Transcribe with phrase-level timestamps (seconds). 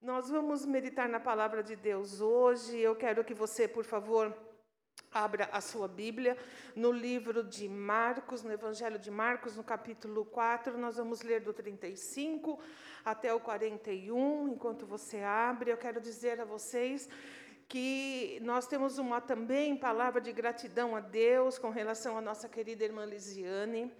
[0.00, 2.78] Nós vamos meditar na palavra de Deus hoje.
[2.78, 4.32] Eu quero que você, por favor,
[5.10, 6.38] abra a sua Bíblia
[6.76, 10.78] no livro de Marcos, no Evangelho de Marcos, no capítulo 4.
[10.78, 12.60] Nós vamos ler do 35
[13.04, 14.46] até o 41.
[14.50, 17.08] Enquanto você abre, eu quero dizer a vocês
[17.66, 22.84] que nós temos uma também palavra de gratidão a Deus com relação à nossa querida
[22.84, 23.92] irmã Lisiane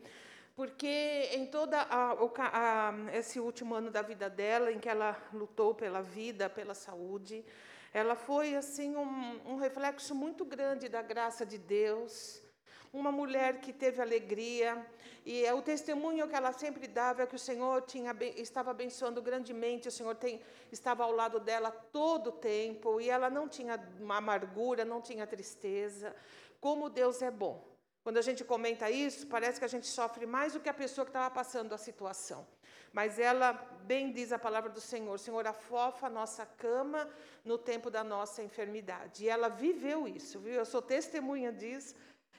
[0.59, 5.73] porque em toda a, a, esse último ano da vida dela, em que ela lutou
[5.73, 7.45] pela vida, pela saúde,
[7.95, 12.43] ela foi assim um, um reflexo muito grande da graça de Deus.
[12.93, 14.85] Uma mulher que teve alegria
[15.25, 19.23] e é o testemunho que ela sempre dava é que o Senhor tinha, estava abençoando
[19.23, 23.81] grandemente, o Senhor tem, estava ao lado dela todo o tempo e ela não tinha
[24.09, 26.17] amargura, não tinha tristeza.
[26.61, 27.68] Como Deus é bom.
[28.09, 31.05] Quando a gente comenta isso, parece que a gente sofre mais do que a pessoa
[31.05, 32.47] que estava passando a situação.
[32.91, 37.07] Mas ela, bem diz a palavra do Senhor, Senhor afofa a nossa cama
[37.45, 39.25] no tempo da nossa enfermidade.
[39.25, 40.55] E ela viveu isso, viu?
[40.55, 41.95] Eu sou testemunha disso.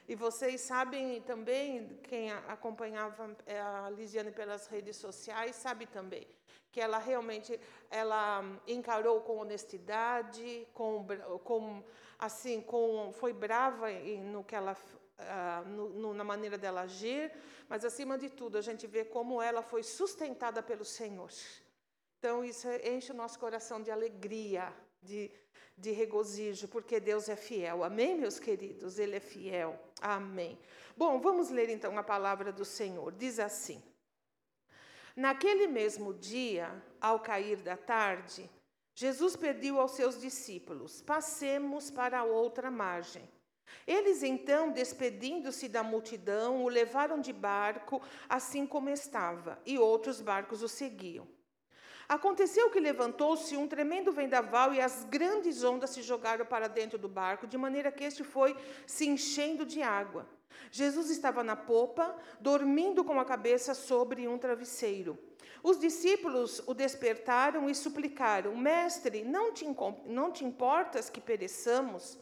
[0.08, 6.26] E vocês sabem também, quem acompanhava é, a Lisiane pelas redes sociais, sabe também
[6.72, 7.58] que ela realmente
[7.90, 11.06] ela encarou com honestidade, com,
[11.42, 11.82] com
[12.18, 13.90] assim, com foi brava
[14.32, 14.76] no que ela
[15.22, 17.32] ah, no, no, na maneira dela agir,
[17.68, 21.30] mas acima de tudo a gente vê como ela foi sustentada pelo Senhor.
[22.18, 25.30] Então isso enche o nosso coração de alegria, de,
[25.76, 27.82] de regozijo, porque Deus é fiel.
[27.82, 28.98] Amém, meus queridos?
[28.98, 29.78] Ele é fiel.
[30.00, 30.58] Amém.
[30.96, 33.12] Bom, vamos ler então a palavra do Senhor.
[33.12, 33.82] Diz assim:
[35.16, 38.50] Naquele mesmo dia, ao cair da tarde,
[38.94, 43.26] Jesus pediu aos seus discípulos: Passemos para a outra margem.
[43.86, 50.62] Eles então, despedindo-se da multidão, o levaram de barco, assim como estava, e outros barcos
[50.62, 51.26] o seguiam.
[52.08, 57.08] Aconteceu que levantou-se um tremendo vendaval e as grandes ondas se jogaram para dentro do
[57.08, 60.26] barco, de maneira que este foi se enchendo de água.
[60.72, 65.16] Jesus estava na popa, dormindo com a cabeça sobre um travesseiro.
[65.62, 69.64] Os discípulos o despertaram e suplicaram: Mestre, não te,
[70.06, 72.18] não te importas que pereçamos?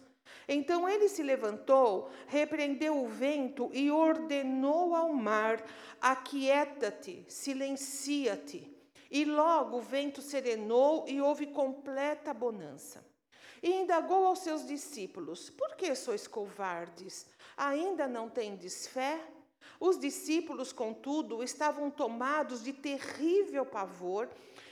[0.46, 5.64] Então ele se levantou, repreendeu o vento e ordenou ao mar:
[6.00, 8.74] Aquieta-te, silencia-te.
[9.10, 13.04] E logo o vento serenou e houve completa bonança.
[13.62, 17.26] E indagou aos seus discípulos: Por que sois covardes?
[17.56, 19.20] Ainda não tendes fé?
[19.80, 24.28] Os discípulos, contudo, estavam tomados de terrível pavor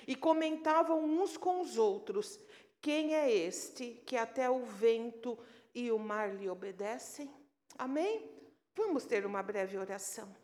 [0.06, 2.38] e comentavam uns com os outros:
[2.80, 5.38] Quem é este que até o vento
[5.74, 7.30] e o mar lhe obedecem?
[7.78, 8.30] Amém?
[8.74, 10.34] Vamos ter uma breve oração.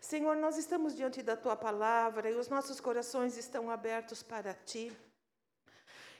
[0.00, 4.96] Senhor, nós estamos diante da tua palavra e os nossos corações estão abertos para ti.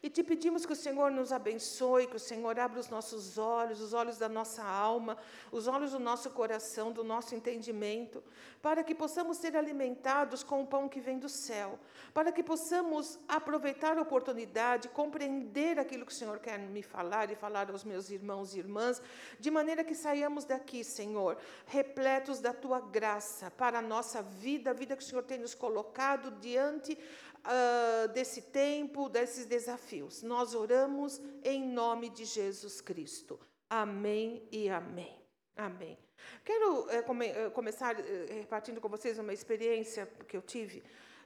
[0.00, 3.80] E te pedimos que o Senhor nos abençoe, que o Senhor abra os nossos olhos,
[3.80, 5.18] os olhos da nossa alma,
[5.50, 8.22] os olhos do nosso coração, do nosso entendimento,
[8.62, 11.80] para que possamos ser alimentados com o pão que vem do céu,
[12.14, 17.34] para que possamos aproveitar a oportunidade, compreender aquilo que o Senhor quer me falar e
[17.34, 19.02] falar aos meus irmãos e irmãs,
[19.40, 24.74] de maneira que saiamos daqui, Senhor, repletos da tua graça para a nossa vida, a
[24.74, 26.96] vida que o Senhor tem nos colocado diante
[27.44, 29.87] uh, desse tempo, desses desafios.
[30.22, 33.38] Nós oramos em nome de Jesus Cristo.
[33.70, 35.16] Amém e amém.
[35.56, 35.98] Amém.
[36.44, 40.82] Quero é, come, é, começar é, repartindo com vocês uma experiência que eu tive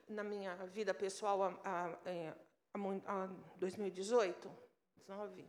[0.09, 1.99] na minha vida pessoal a
[3.56, 4.50] 2018,
[4.97, 5.44] 19,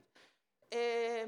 [0.72, 1.28] é,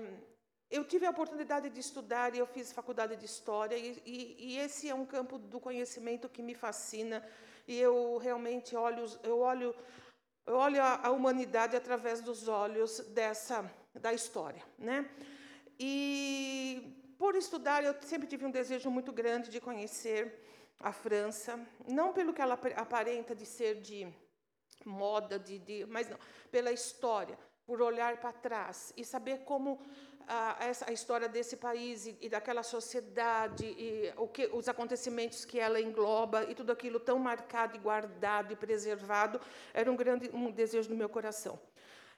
[0.69, 4.57] eu tive a oportunidade de estudar e eu fiz faculdade de História, e, e, e,
[4.57, 7.23] esse é um campo do conhecimento que me fascina,
[7.67, 9.75] e eu realmente olho, eu olho,
[10.45, 15.09] eu olho a, a humanidade através dos olhos dessa da história, né?
[15.79, 20.43] E por estudar, eu sempre tive um desejo muito grande de conhecer
[20.79, 24.07] a França, não pelo que ela aparenta de ser de
[24.85, 26.19] moda, de, de mas não,
[26.51, 29.79] pela história, por olhar para trás e saber como
[30.27, 35.45] a, essa, a história desse país e, e, daquela sociedade e o que, os acontecimentos
[35.45, 39.39] que ela engloba e tudo aquilo tão marcado e guardado e preservado
[39.73, 41.59] era um grande um desejo do meu coração.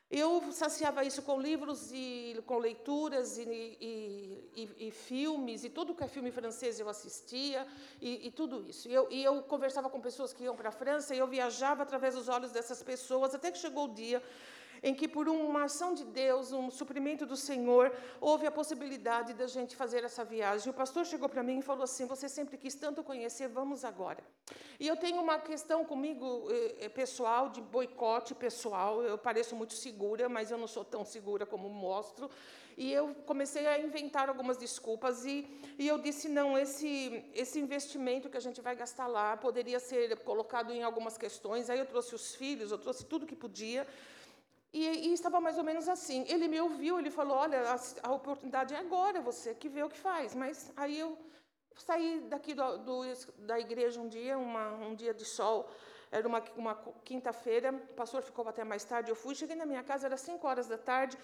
[0.10, 3.44] Eu saciava isso com livros e com leituras e,
[3.82, 7.68] e, e, filmes e tudo que é filme francês eu assistia
[8.02, 8.88] e, tudo isso.
[8.88, 12.16] Eu, e eu conversava com pessoas que iam para a França e eu viajava através
[12.16, 14.24] dos olhos dessas pessoas até que chegou o dia
[14.82, 19.48] em que, por uma ação de Deus, um suprimento do Senhor, houve a possibilidade da
[19.48, 20.70] gente fazer essa viagem.
[20.70, 24.24] O pastor chegou para mim e falou assim: Você sempre quis tanto conhecer, vamos agora.
[24.80, 29.02] E eu tenho uma questão comigo eh, eh, pessoal, de boicote pessoal.
[29.02, 32.30] Eu pareço muito segura, mas eu não sou tão segura como mostro.
[32.78, 35.48] E eu comecei a inventar algumas desculpas e,
[35.80, 40.16] e eu disse não, esse esse investimento que a gente vai gastar lá poderia ser
[40.18, 41.72] colocado em algumas questões.
[41.72, 43.88] Aí eu trouxe os filhos, eu trouxe tudo que podia.
[44.78, 46.24] E, e, estava mais ou menos assim.
[46.28, 47.78] Ele me ouviu, ele falou: Olha, a,
[48.08, 50.36] a, oportunidade é agora, você que vê o que faz.
[50.36, 51.18] Mas aí eu
[51.76, 53.02] saí daqui do, do,
[53.40, 55.68] da igreja um dia, uma, um dia de sol,
[56.12, 59.10] era uma, uma quinta-feira, o pastor ficou até mais tarde.
[59.10, 61.18] Eu fui, cheguei na minha casa, era 5 horas da tarde.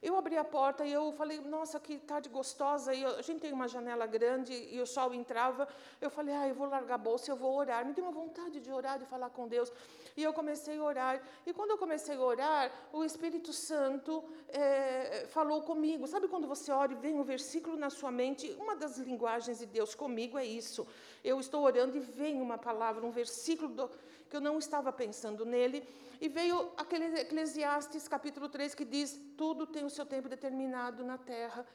[0.00, 2.94] Eu abri a porta e eu falei, nossa, que tarde gostosa.
[2.94, 5.66] E a gente tem uma janela grande e o sol entrava.
[6.00, 7.84] Eu falei, ah, eu vou largar a bolsa, eu vou orar.
[7.84, 9.72] Me deu uma vontade de orar, de falar com Deus.
[10.16, 11.20] E eu comecei a orar.
[11.44, 16.06] E quando eu comecei a orar, o Espírito Santo é, falou comigo.
[16.06, 18.56] Sabe quando você ora e vem um versículo na sua mente?
[18.60, 20.86] Uma das linguagens de Deus comigo é isso.
[21.24, 23.90] Eu estou orando e vem uma palavra, um versículo do,
[24.28, 25.86] que eu não estava pensando nele.
[26.20, 31.16] E veio aquele Eclesiastes capítulo 3 que diz: tudo tem o seu tempo determinado na
[31.16, 31.66] terra.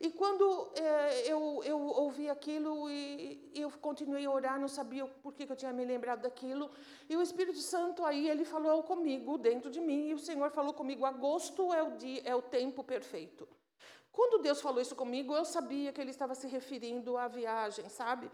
[0.00, 5.32] E quando é, eu, eu ouvi aquilo e eu continuei a orar, não sabia por
[5.32, 6.72] que eu tinha me lembrado daquilo.
[7.08, 10.74] E o Espírito Santo aí, ele falou comigo dentro de mim, e o Senhor falou
[10.74, 13.48] comigo: agosto é o, dia, é o tempo perfeito.
[14.10, 18.30] Quando Deus falou isso comigo, eu sabia que ele estava se referindo à viagem, sabe?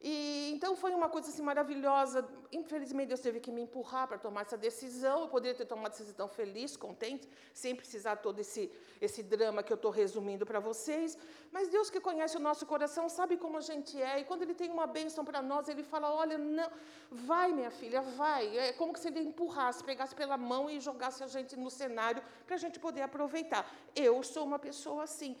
[0.00, 2.26] E então foi uma coisa assim maravilhosa.
[2.52, 5.22] Infelizmente Deus teve que me empurrar para tomar essa decisão.
[5.22, 9.72] Eu poderia ter tomado essa decisão feliz, contente, sem precisar todo esse esse drama que
[9.72, 11.18] eu estou resumindo para vocês.
[11.50, 14.20] Mas Deus que conhece o nosso coração sabe como a gente é.
[14.20, 16.70] E quando Ele tem uma bênção para nós, Ele fala: Olha, não,
[17.10, 18.56] vai minha filha, vai.
[18.56, 22.54] É como se Ele empurrasse, pegasse pela mão e jogasse a gente no cenário para
[22.54, 23.68] a gente poder aproveitar.
[23.96, 25.36] Eu sou uma pessoa assim.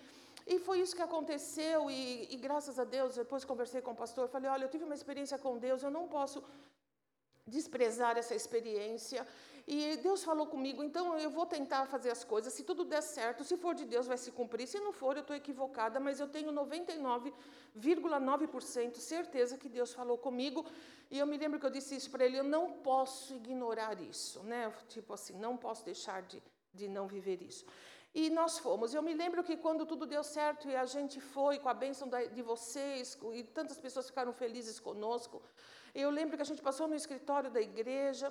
[0.52, 4.28] E foi isso que aconteceu, e, e, graças a Deus, depois conversei com o pastor,
[4.28, 6.42] falei, olha, eu tive uma experiência com Deus, eu não posso
[7.46, 9.26] desprezar essa experiência.
[9.66, 13.44] E Deus falou comigo, então eu vou tentar fazer as coisas, se tudo der certo,
[13.44, 16.26] se for de Deus vai se cumprir, se não for eu estou equivocada, mas eu
[16.26, 20.64] tenho 99,9% certeza que Deus falou comigo.
[21.10, 24.42] E eu me lembro que eu disse isso para ele, eu não posso ignorar isso,
[24.44, 24.72] né?
[24.88, 26.42] Tipo assim, não posso deixar de,
[26.72, 27.66] de não viver isso.
[28.20, 28.92] E nós fomos.
[28.92, 32.06] Eu me lembro que quando tudo deu certo e a gente foi com a bênção
[32.36, 35.40] de vocês, e tantas pessoas ficaram felizes conosco,
[35.94, 38.26] eu lembro que a gente passou no escritório da igreja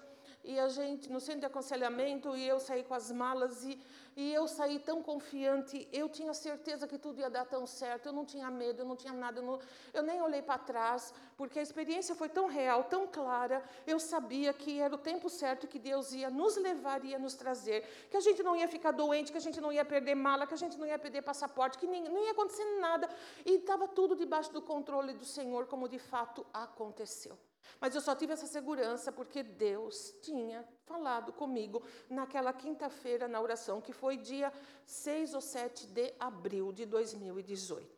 [0.48, 3.78] e a gente no centro de aconselhamento e eu saí com as malas e,
[4.16, 5.86] e eu saí tão confiante.
[5.92, 8.06] Eu tinha certeza que tudo ia dar tão certo.
[8.06, 9.42] Eu não tinha medo, eu não tinha nada.
[9.42, 9.60] Eu, não,
[9.94, 13.62] eu nem olhei para trás porque a experiência foi tão real, tão clara.
[13.86, 18.08] Eu sabia que era o tempo certo que Deus ia nos levar, ia nos trazer,
[18.10, 20.54] que a gente não ia ficar doente, que a gente não ia perder mala, que
[20.54, 23.10] a gente não ia perder passaporte, que nem, não ia acontecer nada.
[23.46, 27.38] E estava tudo debaixo do controle do Senhor, como de fato aconteceu.
[27.80, 33.82] Mas eu só tive essa segurança porque Deus tinha falado comigo naquela quinta-feira na oração,
[33.82, 34.52] que foi dia
[34.86, 37.98] 6 ou 7 de abril de 2018.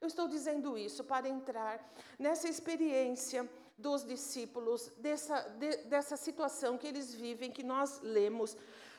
[0.00, 6.86] Eu estou dizendo isso para entrar nessa experiência dos discípulos, dessa, de, dessa situação que
[6.86, 8.56] eles vivem, que nós lemos.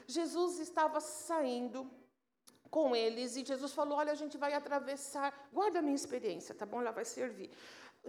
[0.07, 1.89] Jesus estava saindo
[2.69, 5.49] com eles e Jesus falou: Olha, a gente vai atravessar.
[5.51, 6.81] Guarda a minha experiência, tá bom?
[6.81, 7.49] Ela vai servir.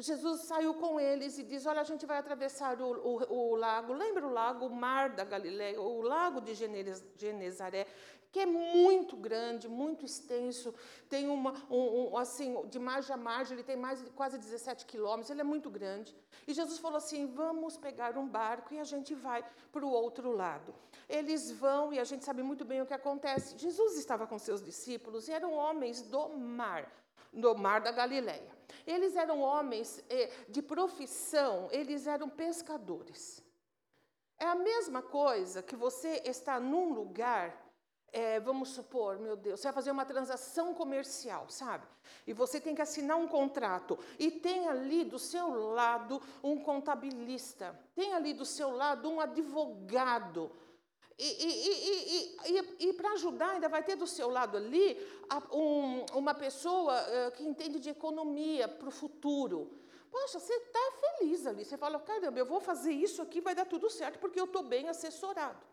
[0.01, 3.93] Jesus saiu com eles e diz: Olha, a gente vai atravessar o, o, o lago.
[3.93, 7.87] Lembra o lago, o mar da Galileia, o lago de Genezaré,
[8.33, 10.73] que é muito grande, muito extenso.
[11.09, 14.87] Tem uma, um, um, assim, de margem a margem, ele tem mais de quase 17
[14.87, 16.17] quilômetros, ele é muito grande.
[16.47, 20.31] E Jesus falou assim: Vamos pegar um barco e a gente vai para o outro
[20.33, 20.75] lado.
[21.09, 23.59] Eles vão e a gente sabe muito bem o que acontece.
[23.59, 26.91] Jesus estava com seus discípulos e eram homens do mar,
[27.33, 28.51] do mar da Galileia.
[28.87, 33.43] Eles eram homens eh, de profissão, eles eram pescadores.
[34.39, 37.55] É a mesma coisa que você está num lugar,
[38.13, 41.87] é, vamos supor, meu Deus, você vai fazer uma transação comercial, sabe?
[42.27, 43.99] E você tem que assinar um contrato.
[44.19, 50.51] E tem ali do seu lado um contabilista, tem ali do seu lado um advogado
[51.23, 54.97] e, e, e, e para ajudar, ainda vai ter do seu lado ali
[55.53, 59.71] um, uma pessoa uh, que entende de economia para o futuro.
[60.11, 61.65] Poxa, você está feliz ali.
[61.65, 64.63] Você fala, caramba, eu vou fazer isso aqui, vai dar tudo certo, porque eu estou
[64.63, 65.65] bem assessorado.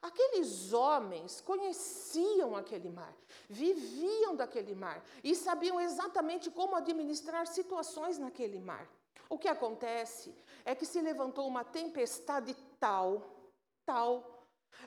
[0.00, 3.14] Aqueles homens conheciam aquele mar,
[3.48, 8.88] viviam daquele mar e sabiam exatamente como administrar situações naquele mar.
[9.28, 10.34] O que acontece
[10.64, 13.50] é que se levantou uma tempestade tal,
[13.84, 14.29] tal,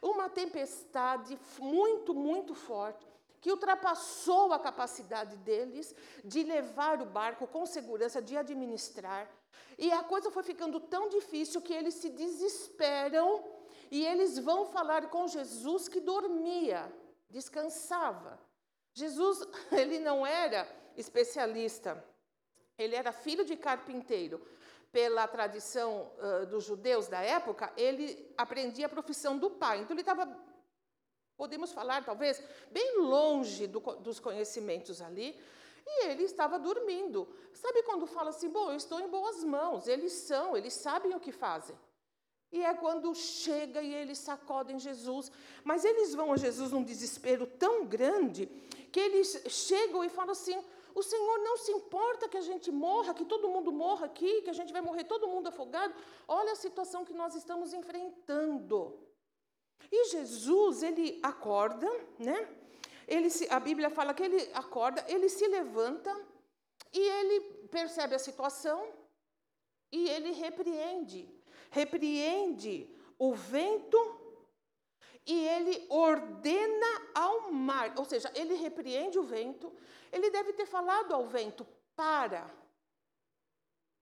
[0.01, 3.05] Uma tempestade muito, muito forte,
[3.39, 9.29] que ultrapassou a capacidade deles de levar o barco com segurança, de administrar.
[9.77, 13.43] E a coisa foi ficando tão difícil que eles se desesperam
[13.91, 16.91] e eles vão falar com Jesus que dormia,
[17.29, 18.39] descansava.
[18.93, 19.39] Jesus,
[19.71, 22.03] ele não era especialista,
[22.77, 24.41] ele era filho de carpinteiro.
[24.93, 29.79] Pela tradição uh, dos judeus da época, ele aprendia a profissão do pai.
[29.79, 30.25] Então, ele estava,
[31.35, 35.37] podemos falar, talvez, bem longe do, dos conhecimentos ali.
[35.85, 37.27] E ele estava dormindo.
[37.53, 41.19] Sabe quando fala assim, bom, eu estou em boas mãos, eles são, eles sabem o
[41.19, 41.75] que fazem.
[42.53, 45.31] E é quando chega e eles sacodem Jesus.
[45.63, 48.45] Mas eles vão a Jesus num desespero tão grande
[48.91, 50.63] que eles chegam e falam assim:
[50.95, 54.49] o Senhor não se importa que a gente morra, que todo mundo morra aqui, que
[54.49, 55.93] a gente vai morrer todo mundo afogado.
[56.27, 58.99] Olha a situação que nós estamos enfrentando.
[59.91, 62.47] E Jesus, ele acorda, né?
[63.07, 66.11] Ele se, a Bíblia fala que ele acorda, ele se levanta
[66.93, 68.87] e ele percebe a situação
[69.91, 71.29] e ele repreende
[71.73, 73.97] repreende o vento
[75.25, 79.73] e ele ordena ao mar, ou seja, ele repreende o vento.
[80.13, 82.49] Ele deve ter falado ao vento: para.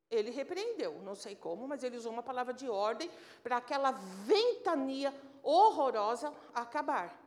[0.10, 3.10] Ele repreendeu, não sei como, mas ele usou uma palavra de ordem
[3.42, 7.18] para aquela ventania horrorosa acabar.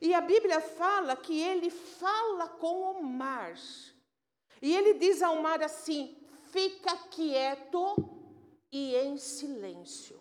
[0.00, 3.54] E a Bíblia fala que ele fala com o mar.
[4.62, 6.16] E ele diz ao mar assim:
[6.50, 7.94] fica quieto
[8.72, 10.18] e em silêncio.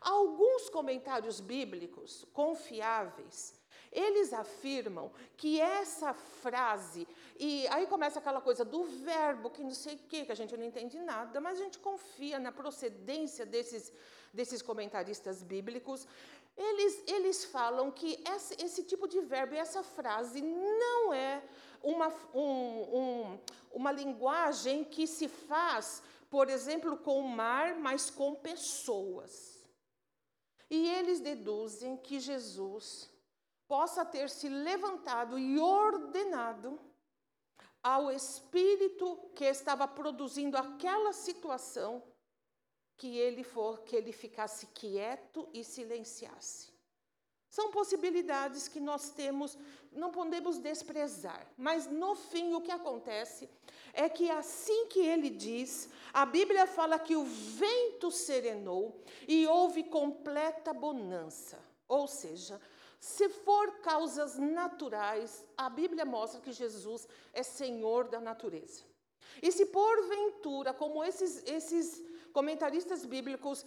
[0.00, 3.59] Alguns comentários bíblicos confiáveis,
[3.92, 7.06] eles afirmam que essa frase,
[7.38, 10.56] e aí começa aquela coisa do verbo, que não sei o que, que a gente
[10.56, 13.92] não entende nada, mas a gente confia na procedência desses,
[14.32, 16.06] desses comentaristas bíblicos.
[16.56, 21.42] Eles, eles falam que esse, esse tipo de verbo, essa frase, não é
[21.82, 23.40] uma, um, um,
[23.72, 29.58] uma linguagem que se faz por exemplo, com o mar, mas com pessoas.
[30.70, 33.10] E eles deduzem que Jesus
[33.70, 36.76] possa ter se levantado e ordenado
[37.80, 42.02] ao espírito que estava produzindo aquela situação
[42.96, 46.72] que ele for que ele ficasse quieto e silenciasse.
[47.48, 49.56] São possibilidades que nós temos,
[49.92, 51.46] não podemos desprezar.
[51.56, 53.48] Mas no fim o que acontece
[53.92, 59.84] é que assim que ele diz, a Bíblia fala que o vento serenou e houve
[59.84, 61.56] completa bonança.
[61.88, 62.60] Ou seja,
[63.00, 68.82] se for causas naturais, a Bíblia mostra que Jesus é Senhor da natureza.
[69.42, 73.64] E se porventura, como esses, esses comentaristas bíblicos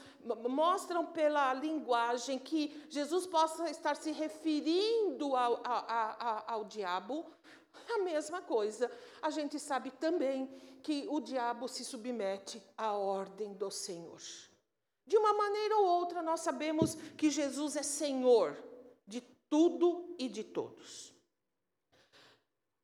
[0.47, 5.63] mostram pela linguagem que Jesus possa estar se referindo ao,
[6.45, 7.25] ao, diabo,
[7.89, 8.91] a mesma coisa.
[9.19, 10.45] A gente sabe também
[10.83, 14.21] que o diabo se submete à ordem do Senhor.
[15.07, 18.72] De uma maneira ou outra, nós sabemos que Jesus é Senhor
[19.53, 21.13] tudo e de todos.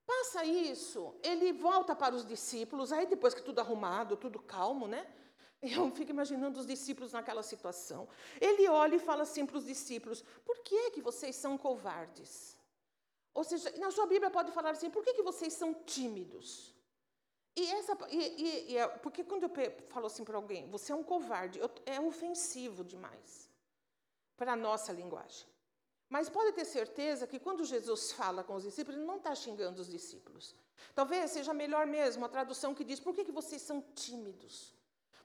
[0.06, 5.02] Passa isso, ele volta para os discípulos, aí depois que tudo arrumado, tudo calmo, né?
[5.60, 8.08] Eu fico imaginando os discípulos naquela situação.
[8.40, 12.56] Ele olha e fala assim para os discípulos: Por que é que vocês são covardes?
[13.34, 16.76] Ou seja, na sua Bíblia pode falar assim: Por que, que vocês são tímidos?
[17.56, 19.52] E essa, e, e, e é, porque quando eu
[19.90, 23.50] falo assim para alguém, você é um covarde, eu, é ofensivo demais
[24.38, 25.49] para a nossa linguagem.
[26.10, 29.80] Mas pode ter certeza que quando Jesus fala com os discípulos, ele não está xingando
[29.80, 30.56] os discípulos.
[30.96, 34.74] Talvez seja melhor mesmo a tradução que diz: Por que, que vocês são tímidos?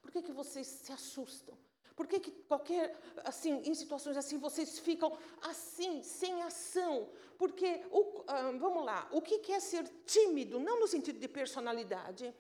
[0.03, 1.57] Por que, que vocês se assustam?
[1.97, 7.09] Por que, que qualquer, assim, em situações assim, vocês ficam assim, sem ação?
[7.39, 10.59] Porque, o, ah, vamos lá, o que, é ser tímido?
[10.59, 12.35] Não no sentido de personalidade,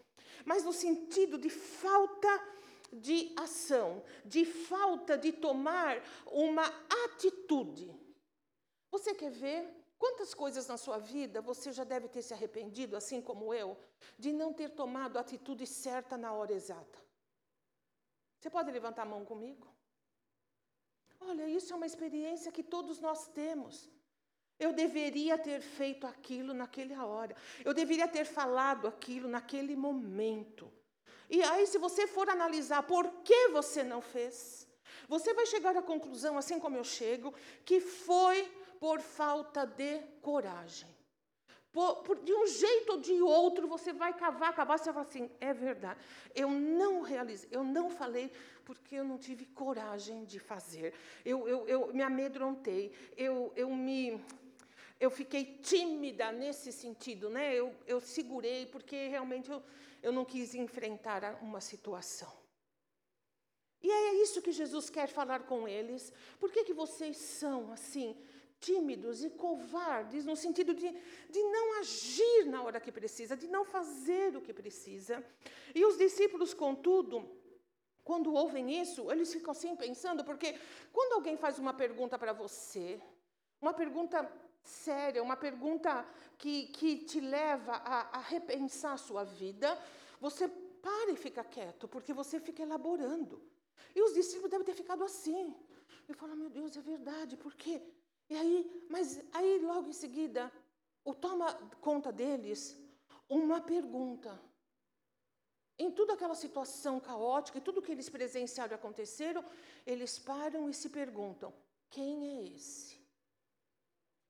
[0.44, 2.42] mas no sentido de falta
[2.92, 6.66] de ação, de falta de tomar uma
[7.04, 8.03] atitude.
[8.94, 9.60] Você quer ver
[9.98, 13.76] quantas coisas na sua vida você já deve ter se arrependido, assim como eu,
[14.16, 16.98] de não ter tomado a atitude certa na hora exata?
[18.38, 19.66] Você pode levantar a mão comigo?
[21.20, 23.90] Olha, isso é uma experiência que todos nós temos.
[24.60, 27.34] Eu deveria ter feito aquilo naquela hora.
[27.64, 30.72] Eu deveria ter falado aquilo naquele momento.
[31.28, 34.68] E aí, se você for analisar por que você não fez,
[35.08, 37.34] você vai chegar à conclusão, assim como eu chego,
[37.64, 40.88] que foi por falta de coragem.
[41.72, 45.06] por, por, de um jeito ou de outro, você vai cavar, cavar, você vai falar
[45.06, 46.00] assim, é verdade.
[46.34, 48.30] Eu não realizei, eu não falei
[48.64, 50.94] porque eu não tive coragem de fazer.
[51.24, 54.20] Eu, eu, eu me amedrontei, eu, eu me
[55.00, 57.52] eu fiquei tímida nesse sentido, né?
[57.54, 59.62] Eu, eu segurei porque realmente eu,
[60.02, 62.32] eu não quis enfrentar uma situação.
[63.82, 66.10] E é isso que Jesus quer falar com eles.
[66.40, 68.16] Por que, que vocês são assim,
[68.64, 70.88] tímidos e covardes, no sentido de,
[71.34, 75.24] de não agir na hora que precisa, de não fazer o que precisa?
[75.74, 77.16] E os discípulos, contudo,
[78.02, 80.58] quando ouvem isso, eles ficam assim pensando, porque
[80.92, 83.00] quando alguém faz uma pergunta para você,
[83.60, 84.30] uma pergunta
[84.62, 86.06] séria, uma pergunta
[86.38, 89.78] que, que te leva a, a repensar a sua vida,
[90.20, 93.42] você para e fica quieto, porque você fica elaborando.
[93.94, 95.54] E os discípulos devem ter ficado assim.
[96.08, 97.82] Eu falo, meu Deus, é verdade, por quê?
[98.28, 100.52] E aí, mas aí logo em seguida,
[101.04, 102.76] o toma conta deles
[103.28, 104.40] uma pergunta.
[105.78, 109.44] Em toda aquela situação caótica e tudo que eles presenciaram e aconteceram,
[109.84, 111.52] eles param e se perguntam:
[111.90, 113.00] quem é esse?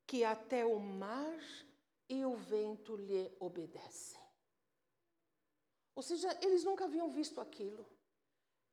[0.06, 1.38] Que até o mar
[2.08, 4.20] e o vento lhe obedecem.
[5.94, 7.86] Ou seja, eles nunca haviam visto aquilo.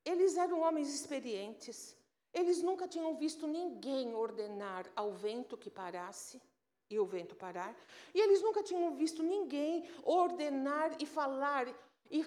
[0.03, 1.95] Eles eram homens experientes.
[2.33, 6.41] Eles nunca tinham visto ninguém ordenar ao vento que parasse
[6.89, 7.75] e o vento parar.
[8.13, 11.67] E eles nunca tinham visto ninguém ordenar e falar
[12.09, 12.25] e,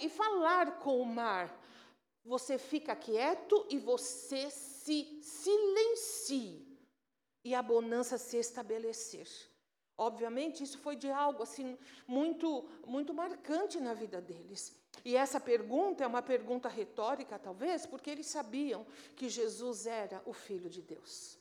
[0.00, 1.58] e falar com o mar.
[2.24, 6.66] Você fica quieto e você se silencie
[7.44, 9.28] e a bonança se estabelecer.
[9.98, 14.81] Obviamente, isso foi de algo assim muito muito marcante na vida deles.
[15.04, 20.32] E essa pergunta é uma pergunta retórica, talvez, porque eles sabiam que Jesus era o
[20.32, 21.38] Filho de Deus.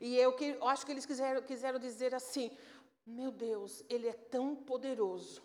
[0.00, 2.50] E eu, que, eu acho que eles quiseram, quiseram dizer assim:
[3.06, 5.42] meu Deus, ele é tão poderoso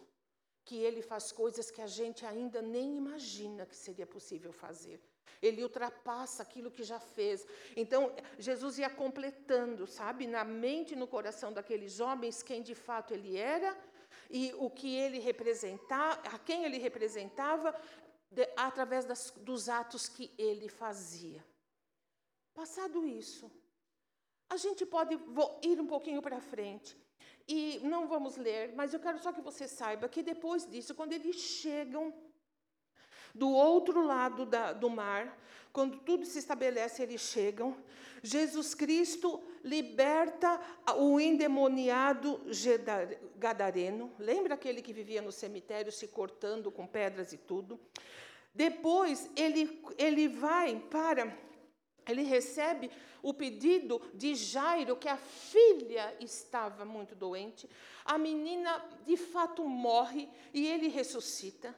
[0.66, 5.00] que ele faz coisas que a gente ainda nem imagina que seria possível fazer.
[5.42, 7.46] Ele ultrapassa aquilo que já fez.
[7.76, 13.14] Então, Jesus ia completando, sabe, na mente e no coração daqueles homens quem de fato
[13.14, 13.78] ele era
[14.34, 17.74] e o que ele representava, a quem ele representava,
[18.32, 21.46] de, através das, dos atos que ele fazia.
[22.52, 23.52] Passado isso,
[24.50, 25.14] a gente pode
[25.62, 26.98] ir um pouquinho para frente.
[27.48, 31.14] E não vamos ler, mas eu quero só que você saiba que depois disso, quando
[31.14, 32.12] eles chegam
[33.34, 35.40] do outro lado da, do mar,
[35.72, 37.76] quando tudo se estabelece, eles chegam.
[38.22, 40.62] Jesus Cristo liberta
[40.96, 42.40] o endemoniado
[43.36, 44.14] gadareno.
[44.20, 47.80] Lembra aquele que vivia no cemitério se cortando com pedras e tudo?
[48.54, 51.36] Depois ele, ele vai para.
[52.08, 52.92] Ele recebe
[53.24, 57.68] o pedido de Jairo, que a filha estava muito doente.
[58.06, 61.74] A menina de fato morre e ele ressuscita.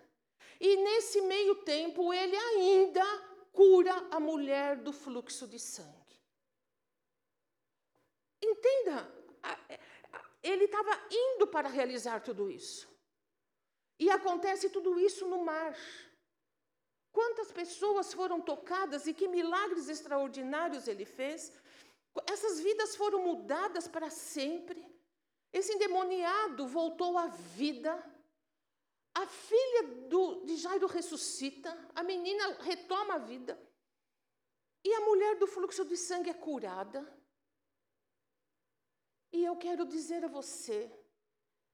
[0.60, 3.06] E nesse meio tempo, ele ainda
[3.52, 6.22] cura a mulher do fluxo de sangue.
[8.42, 9.12] Entenda,
[10.44, 12.88] ele estava indo para realizar tudo isso.
[14.00, 15.76] E acontece tudo isso no mar.
[17.12, 21.52] Quantas pessoas foram tocadas e que milagres extraordinários ele fez?
[22.28, 24.86] Essas vidas foram mudadas para sempre.
[25.52, 27.92] Esse endemoniado voltou à vida.
[29.16, 33.58] A filha do, de Jairo ressuscita, a menina retoma a vida.
[34.84, 37.02] E a mulher do fluxo de sangue é curada.
[39.32, 40.92] E eu quero dizer a você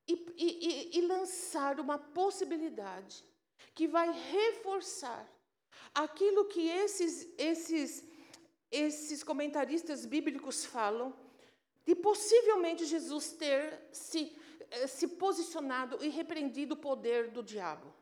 [0.07, 3.25] e, e, e lançar uma possibilidade
[3.73, 5.27] que vai reforçar
[5.93, 8.03] aquilo que esses, esses,
[8.71, 11.13] esses comentaristas bíblicos falam,
[11.85, 14.35] de possivelmente Jesus ter se,
[14.87, 17.93] se posicionado e repreendido o poder do diabo.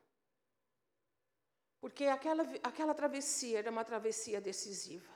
[1.79, 5.13] Porque aquela, aquela travessia era uma travessia decisiva.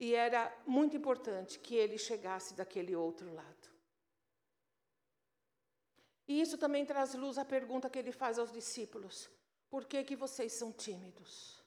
[0.00, 3.68] E era muito importante que ele chegasse daquele outro lado.
[6.28, 9.28] E isso também traz luz à pergunta que ele faz aos discípulos:
[9.68, 11.58] por que, que vocês são tímidos?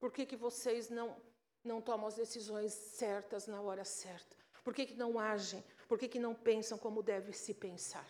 [0.00, 1.16] Por que, que vocês não,
[1.62, 4.36] não tomam as decisões certas na hora certa?
[4.64, 5.62] Por que, que não agem?
[5.88, 8.08] Por que, que não pensam como deve se pensar?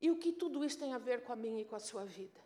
[0.00, 2.04] E o que tudo isso tem a ver com a minha e com a sua
[2.04, 2.40] vida?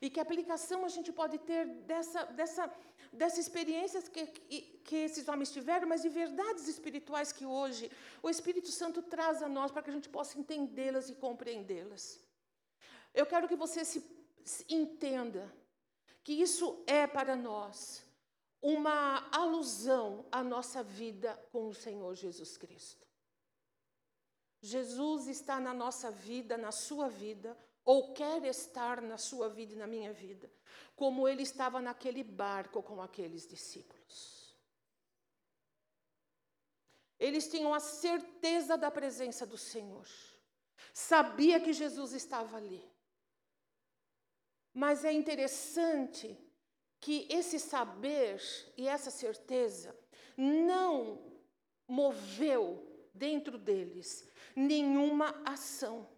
[0.00, 2.72] E que aplicação a gente pode ter dessa, dessa,
[3.12, 7.90] dessa experiência que, que, esses homens tiveram, mas de verdades espirituais que hoje
[8.22, 12.20] o Espírito Santo traz a nós para que a gente possa entendê-las e compreendê-las.
[13.12, 14.04] Eu quero que você se,
[14.44, 15.52] se entenda
[16.22, 18.04] que isso é para nós
[18.62, 23.09] uma alusão à nossa vida com o Senhor Jesus Cristo.
[24.62, 29.76] Jesus está na nossa vida, na sua vida, ou quer estar na sua vida e
[29.76, 30.50] na minha vida,
[30.94, 34.54] como ele estava naquele barco com aqueles discípulos.
[37.18, 40.06] Eles tinham a certeza da presença do Senhor,
[40.92, 42.82] sabia que Jesus estava ali.
[44.72, 46.38] Mas é interessante
[47.00, 48.40] que esse saber
[48.76, 49.98] e essa certeza
[50.36, 51.40] não
[51.88, 56.08] moveu dentro deles nenhuma ação.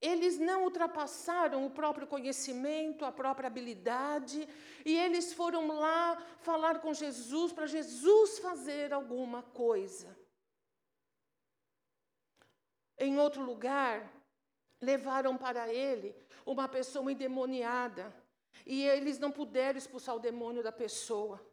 [0.00, 4.48] Eles não ultrapassaram o próprio conhecimento, a própria habilidade,
[4.84, 10.16] e eles foram lá falar com Jesus para Jesus fazer alguma coisa.
[12.96, 14.08] Em outro lugar,
[14.80, 16.14] levaram para ele
[16.46, 18.14] uma pessoa endemoniada,
[18.64, 21.44] e eles não puderam expulsar o demônio da pessoa.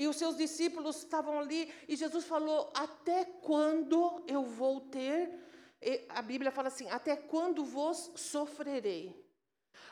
[0.00, 5.30] E os seus discípulos estavam ali e Jesus falou: Até quando eu vou ter?
[6.08, 9.04] A Bíblia fala assim: Até quando vos sofrerei?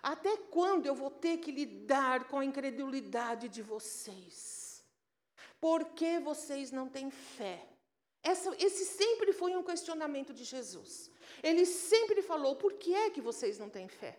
[0.02, 4.82] Até quando eu vou ter que lidar com a incredulidade de vocês?
[5.60, 7.68] Porque vocês não têm fé?
[8.22, 11.10] Essa, esse sempre foi um questionamento de Jesus.
[11.42, 14.18] Ele sempre falou: Por que é que vocês não têm fé?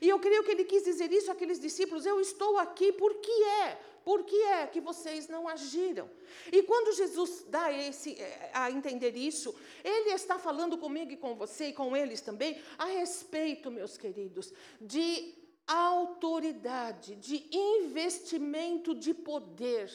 [0.00, 3.78] E eu creio que ele quis dizer isso àqueles discípulos: Eu estou aqui porque é
[4.04, 6.08] por que é que vocês não agiram?
[6.50, 11.34] E quando Jesus dá esse, eh, a entender isso, ele está falando comigo e com
[11.34, 15.34] você e com eles também a respeito, meus queridos, de
[15.66, 19.90] autoridade, de investimento de poder.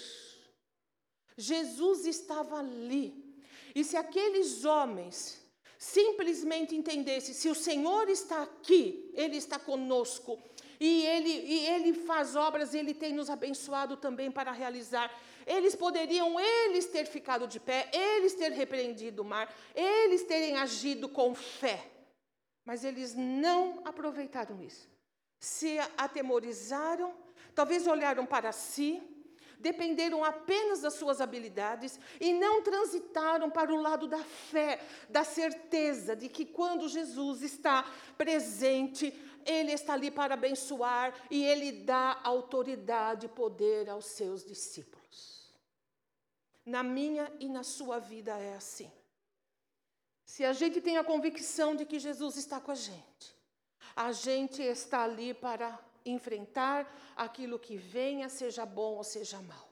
[1.35, 3.35] Jesus estava ali.
[3.73, 5.43] E se aqueles homens
[5.85, 10.41] simplesmente entendessem, se o Senhor está aqui, Ele está conosco,
[10.79, 15.09] e ele, e ele faz obras, ele tem nos abençoado também para realizar.
[15.47, 21.07] Eles poderiam, eles ter ficado de pé, eles ter repreendido o mar, eles terem agido
[21.07, 21.89] com fé.
[22.65, 24.89] Mas eles não aproveitaram isso.
[25.39, 27.13] Se atemorizaram,
[27.53, 29.01] talvez olharam para si,
[29.65, 36.15] dependeram apenas das suas habilidades e não transitaram para o lado da fé, da certeza
[36.15, 37.83] de que quando Jesus está
[38.15, 39.11] presente,
[39.43, 45.49] ele está ali para abençoar e ele dá autoridade e poder aos seus discípulos.
[46.63, 48.91] Na minha e na sua vida é assim.
[50.23, 53.35] Se a gente tem a convicção de que Jesus está com a gente,
[53.95, 59.69] a gente está ali para enfrentar aquilo que venha, seja bom ou seja mal.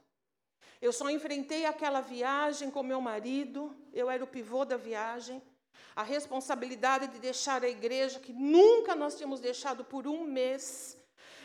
[0.82, 5.42] Eu só enfrentei aquela viagem com meu marido, eu era o pivô da viagem
[5.96, 10.98] a responsabilidade de deixar a igreja, que nunca nós tínhamos deixado por um mês,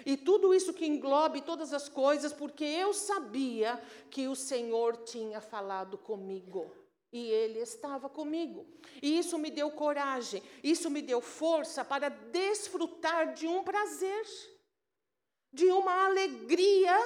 [0.07, 5.41] e tudo isso que englobe todas as coisas, porque eu sabia que o Senhor tinha
[5.41, 6.73] falado comigo.
[7.13, 8.67] E Ele estava comigo.
[9.03, 14.25] E isso me deu coragem, isso me deu força para desfrutar de um prazer,
[15.53, 16.97] de uma alegria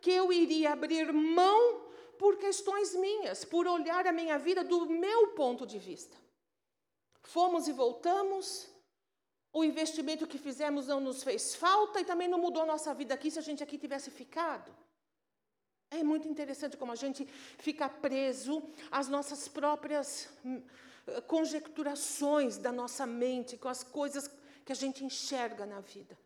[0.00, 1.84] que eu iria abrir mão
[2.18, 6.16] por questões minhas, por olhar a minha vida do meu ponto de vista.
[7.22, 8.68] Fomos e voltamos.
[9.52, 13.14] O investimento que fizemos não nos fez falta e também não mudou a nossa vida
[13.14, 14.74] aqui se a gente aqui tivesse ficado.
[15.90, 17.24] É muito interessante como a gente
[17.58, 20.60] fica preso às nossas próprias hum,
[21.26, 24.28] conjecturações da nossa mente, com as coisas
[24.64, 26.18] que a gente enxerga na vida.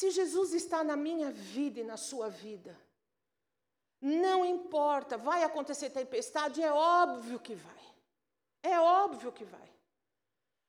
[0.00, 2.74] Se Jesus está na minha vida e na sua vida,
[4.00, 7.84] não importa, vai acontecer tempestade, é óbvio que vai.
[8.62, 9.70] É óbvio que vai.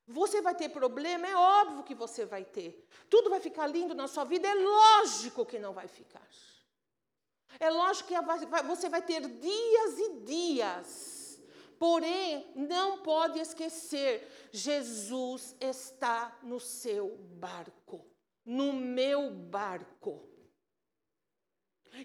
[0.06, 2.86] Você vai ter problema, é óbvio que você vai ter.
[3.10, 6.28] Tudo vai ficar lindo na sua vida, é lógico que não vai ficar.
[7.58, 11.42] É lógico que você vai ter dias e dias.
[11.80, 18.11] Porém, não pode esquecer: Jesus está no seu barco,
[18.46, 20.28] no meu barco.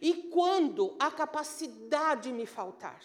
[0.00, 3.00] E quando a capacidade me faltar,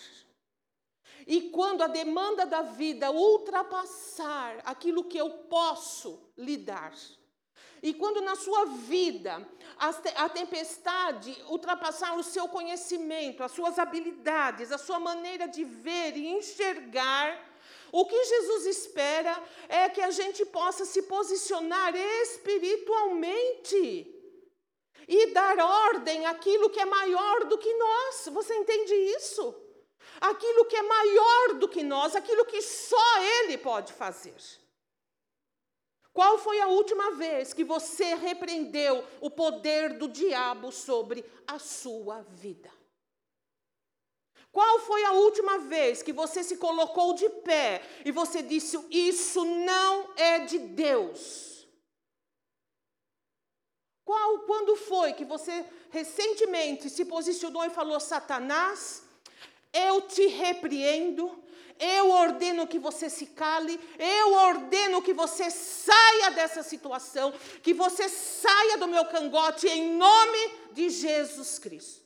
[1.27, 6.93] e quando a demanda da vida ultrapassar aquilo que eu posso lidar,
[7.83, 9.47] e quando na sua vida
[10.15, 16.27] a tempestade ultrapassar o seu conhecimento, as suas habilidades, a sua maneira de ver e
[16.27, 17.50] enxergar,
[17.91, 24.17] o que Jesus espera é que a gente possa se posicionar espiritualmente
[25.08, 28.30] e dar ordem àquilo que é maior do que nós.
[28.32, 29.56] Você entende isso?
[30.21, 34.36] aquilo que é maior do que nós, aquilo que só Ele pode fazer.
[36.13, 42.21] Qual foi a última vez que você repreendeu o poder do diabo sobre a sua
[42.21, 42.69] vida?
[44.51, 49.45] Qual foi a última vez que você se colocou de pé e você disse: Isso
[49.45, 51.65] não é de Deus?
[54.03, 59.03] Qual, quando foi que você recentemente se posicionou e falou: Satanás,
[59.71, 61.41] eu te repreendo,
[61.79, 67.33] eu ordeno que você se cale, eu ordeno que você saia dessa situação,
[67.63, 72.00] que você saia do meu cangote em nome de Jesus Cristo.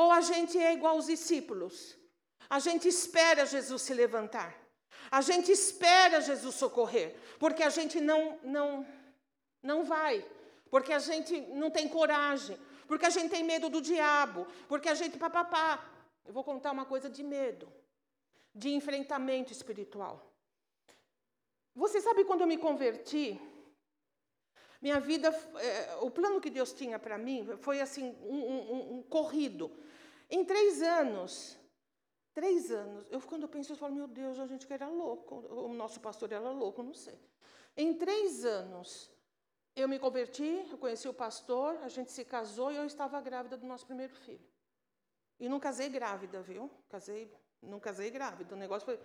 [0.00, 1.74] Ou a gente é igual aos discípulos,
[2.48, 4.50] a gente espera Jesus se levantar,
[5.10, 8.86] a gente espera Jesus socorrer, porque a gente não, não,
[9.60, 10.24] não vai,
[10.70, 12.56] porque a gente não tem coragem,
[12.86, 15.84] porque a gente tem medo do diabo, porque a gente papapá.
[16.24, 17.66] Eu vou contar uma coisa de medo,
[18.54, 20.16] de enfrentamento espiritual.
[21.74, 23.26] Você sabe quando eu me converti?
[24.80, 29.02] Minha vida, é, o plano que Deus tinha para mim foi assim, um, um, um,
[29.02, 29.72] corrido.
[30.30, 31.58] Em três anos,
[32.34, 35.36] três anos, eu quando eu penso, eu falo, meu Deus, a gente que era louco,
[35.50, 37.18] o nosso pastor era louco, não sei.
[37.76, 39.10] Em três anos,
[39.74, 43.56] eu me converti, eu conheci o pastor, a gente se casou e eu estava grávida
[43.56, 44.46] do nosso primeiro filho.
[45.38, 46.70] E não casei grávida, viu?
[46.88, 48.54] Casei, não casei grávida.
[48.54, 49.00] O negócio foi,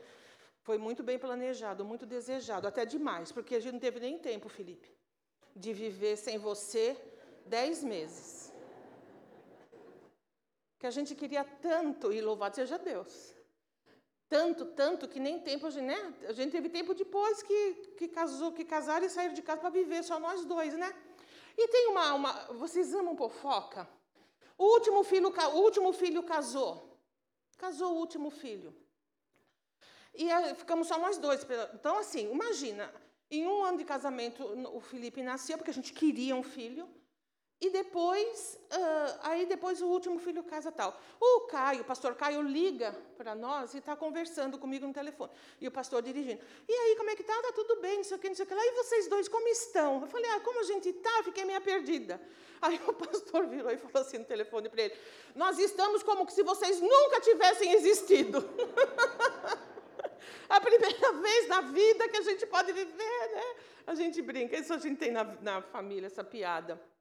[0.64, 4.50] foi muito bem planejado, muito desejado, até demais, porque a gente não teve nem tempo,
[4.50, 4.92] Felipe,
[5.56, 6.98] de viver sem você
[7.46, 8.43] dez meses.
[10.84, 13.34] Que a gente queria tanto, e louvado seja Deus.
[14.28, 16.14] Tanto, tanto, que nem tempo, né?
[16.28, 19.70] A gente teve tempo depois que, que, casou, que casaram e saíram de casa para
[19.70, 20.94] viver, só nós dois, né?
[21.58, 22.34] E tem uma, uma.
[22.64, 23.88] Vocês amam fofoca?
[24.58, 27.00] O último filho, o último filho casou.
[27.58, 28.76] Casou o último filho.
[30.14, 31.48] E ficamos só nós dois.
[31.76, 32.94] Então, assim, imagina,
[33.32, 34.44] em um ano de casamento,
[34.76, 36.90] o Felipe nasceu, porque a gente queria um filho.
[37.64, 41.00] E depois, uh, aí depois o último filho casa tal.
[41.18, 45.32] O Caio, o pastor Caio, liga para nós e está conversando comigo no telefone.
[45.62, 46.42] E o pastor dirigindo.
[46.68, 47.34] E aí, como é que está?
[47.34, 48.66] Está tudo bem, não sei o que, não sei o que lá.
[48.66, 50.02] E vocês dois, como estão?
[50.02, 51.24] Eu falei, ah, como a gente está?
[51.24, 52.20] Fiquei meio perdida.
[52.62, 54.98] Aí o pastor virou e falou assim no telefone para ele:
[55.34, 58.40] Nós estamos como se vocês nunca tivessem existido.
[60.50, 63.56] a primeira vez na vida que a gente pode viver, né?
[63.88, 66.93] A gente brinca, isso a gente tem na, na família, essa piada.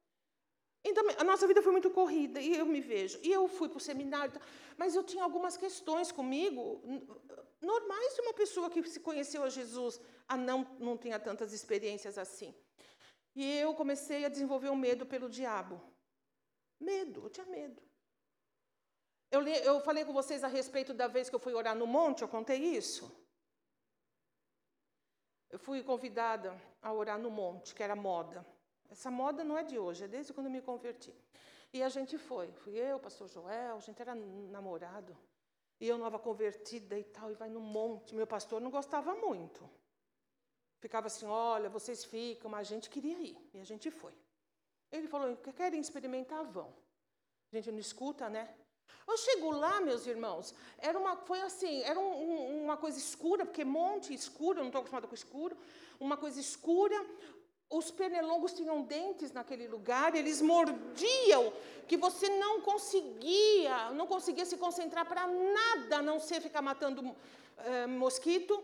[0.85, 3.17] Então, a nossa vida foi muito corrida, e eu me vejo.
[3.23, 4.33] E eu fui para o seminário,
[4.77, 6.81] mas eu tinha algumas questões comigo,
[7.61, 12.17] normais de uma pessoa que se conheceu a Jesus, a não, não tinha tantas experiências
[12.17, 12.53] assim.
[13.33, 15.81] E eu comecei a desenvolver um medo pelo diabo.
[16.79, 17.81] Medo, eu tinha medo.
[19.31, 22.21] Eu, eu falei com vocês a respeito da vez que eu fui orar no monte,
[22.21, 23.09] eu contei isso.
[25.49, 28.45] Eu fui convidada a orar no monte, que era moda.
[28.93, 31.11] Essa moda não é de hoje, é desde quando me converti.
[31.73, 32.51] E a gente foi.
[32.61, 35.17] Fui eu, pastor Joel, a gente era namorado.
[35.81, 38.13] E eu, nova convertida e tal, e vai no monte.
[38.13, 39.67] Meu pastor não gostava muito.
[40.79, 43.35] Ficava assim: olha, vocês ficam, mas a gente queria ir.
[43.55, 44.13] E a gente foi.
[44.91, 46.43] Ele falou: querem experimentar?
[46.45, 46.71] Vão.
[47.51, 48.55] A gente não escuta, né?
[49.07, 53.43] Eu chego lá, meus irmãos, era uma, foi assim, era um, um, uma coisa escura,
[53.43, 55.57] porque monte escuro, eu não estou acostumada com escuro,
[55.99, 56.95] uma coisa escura,
[57.77, 61.51] os pernilongos tinham dentes naquele lugar, eles mordiam,
[61.87, 67.15] que você não conseguia, não conseguia se concentrar para nada, a não ser ficar matando
[67.57, 68.63] é, mosquito.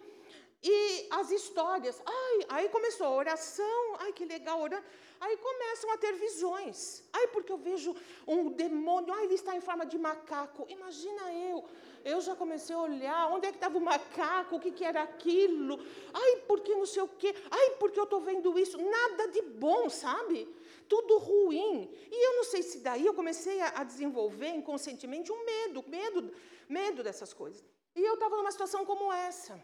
[0.62, 4.84] E as histórias, ai, aí começou a oração, ai que legal orando.
[5.22, 7.04] Aí começam a ter visões.
[7.12, 7.93] Ai, porque eu vejo
[8.26, 10.65] um demônio, ai, ele está em forma de macaco.
[10.69, 11.65] Imagina eu,
[12.04, 15.04] eu já comecei a olhar, onde é que estava o macaco, o que, que era
[15.04, 15.80] aquilo.
[16.14, 17.34] Ai, porque não sei o quê.
[17.50, 18.78] Ai, porque eu estou vendo isso.
[18.78, 20.48] Nada de bom, sabe?
[20.88, 21.90] Tudo ruim.
[22.12, 26.34] E eu não sei se daí eu comecei a, a desenvolver inconscientemente um medo, medo,
[26.68, 27.64] medo dessas coisas.
[27.96, 29.64] E eu estava numa situação como essa.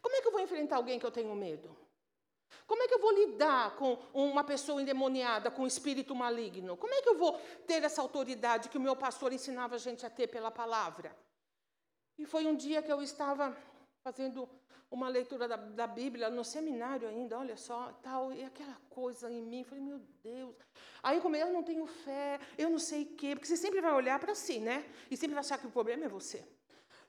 [0.00, 1.76] Como é que eu vou enfrentar alguém que eu tenho medo?
[2.66, 6.76] Como é que eu vou lidar com uma pessoa endemoniada, com um espírito maligno?
[6.76, 10.04] Como é que eu vou ter essa autoridade que o meu pastor ensinava a gente
[10.04, 11.16] a ter pela palavra?
[12.18, 13.56] E foi um dia que eu estava
[14.02, 14.48] fazendo
[14.90, 19.42] uma leitura da, da Bíblia no seminário ainda, olha só, tal, e aquela coisa em
[19.42, 20.56] mim, falei, meu Deus.
[21.02, 23.92] Aí como eu não tenho fé, eu não sei o quê, porque você sempre vai
[23.92, 24.84] olhar para si, né?
[25.10, 26.44] E sempre vai achar que o problema é você.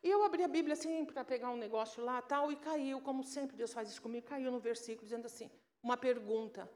[0.01, 3.23] E eu abri a Bíblia assim para pegar um negócio lá tal, e caiu, como
[3.23, 5.49] sempre Deus faz isso comigo, caiu no versículo dizendo assim:
[5.83, 6.69] uma pergunta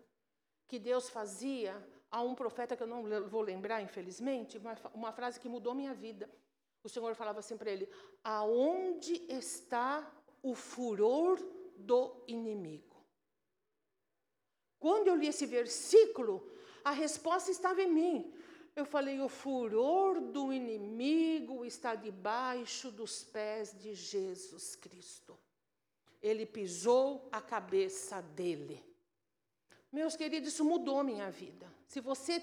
[0.67, 1.75] que Deus fazia
[2.11, 5.93] a um profeta que eu não vou lembrar, infelizmente, uma, uma frase que mudou minha
[5.93, 6.29] vida.
[6.83, 7.89] O Senhor falava assim para ele:
[8.23, 11.39] Aonde está o furor
[11.77, 12.93] do inimigo?
[14.79, 16.51] Quando eu li esse versículo,
[16.83, 18.33] a resposta estava em mim.
[18.75, 25.37] Eu falei: o furor do inimigo está debaixo dos pés de Jesus Cristo.
[26.21, 28.83] Ele pisou a cabeça dele.
[29.91, 31.71] Meus queridos, isso mudou minha vida.
[31.87, 32.39] Se você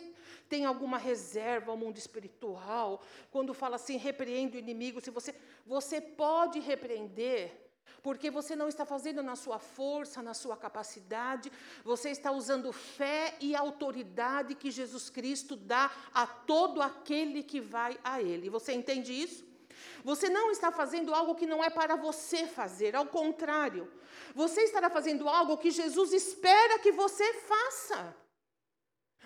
[0.49, 5.35] tem alguma reserva ao mundo espiritual, quando fala assim, repreende o inimigo, se você,
[5.67, 7.70] você pode repreender,
[8.03, 11.53] porque você não está fazendo na sua força, na sua capacidade,
[11.85, 17.99] você está usando fé e autoridade que Jesus Cristo dá a todo aquele que vai
[18.03, 18.51] a Ele.
[18.51, 19.45] Você entende isso?
[20.05, 23.91] Você não está fazendo algo que não é para você fazer, ao contrário,
[24.35, 28.17] você estará fazendo algo que Jesus espera que você faça.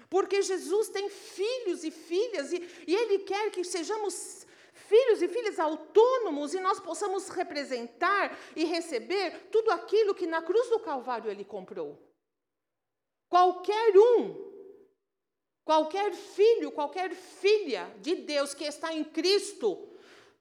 [0.09, 4.47] Porque Jesus tem filhos e filhas, e, e Ele quer que sejamos
[4.89, 10.69] filhos e filhas autônomos e nós possamos representar e receber tudo aquilo que na cruz
[10.69, 11.99] do Calvário Ele comprou.
[13.29, 14.53] Qualquer um,
[15.65, 19.89] qualquer filho, qualquer filha de Deus que está em Cristo,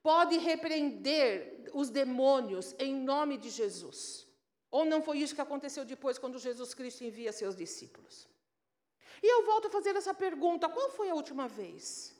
[0.01, 4.27] pode repreender os demônios em nome de Jesus.
[4.69, 8.27] Ou não foi isso que aconteceu depois, quando Jesus Cristo envia seus discípulos?
[9.21, 12.12] E eu volto a fazer essa pergunta: qual foi a última vez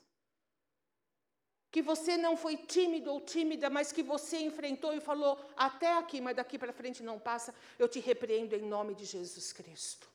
[1.74, 6.22] que você não foi tímido ou tímida, mas que você enfrentou e falou: até aqui,
[6.22, 10.08] mas daqui para frente não passa, eu te repreendo em nome de Jesus Cristo?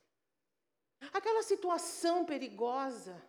[1.12, 3.20] Aquela situação perigosa,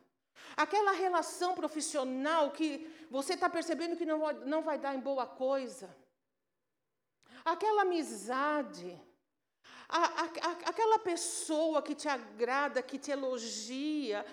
[0.56, 2.70] aquela relação profissional que
[3.10, 4.20] você está percebendo que não,
[4.54, 5.90] não vai dar em boa coisa,
[7.44, 8.92] aquela amizade,
[9.88, 14.24] a, a, a, aquela pessoa que te agrada, que te elogia,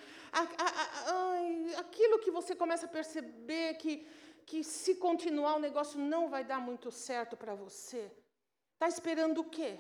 [1.78, 4.06] aquilo que você começa a perceber que,
[4.44, 8.12] que se continuar o negócio não vai dar muito certo para você.
[8.74, 9.78] Está esperando o quê?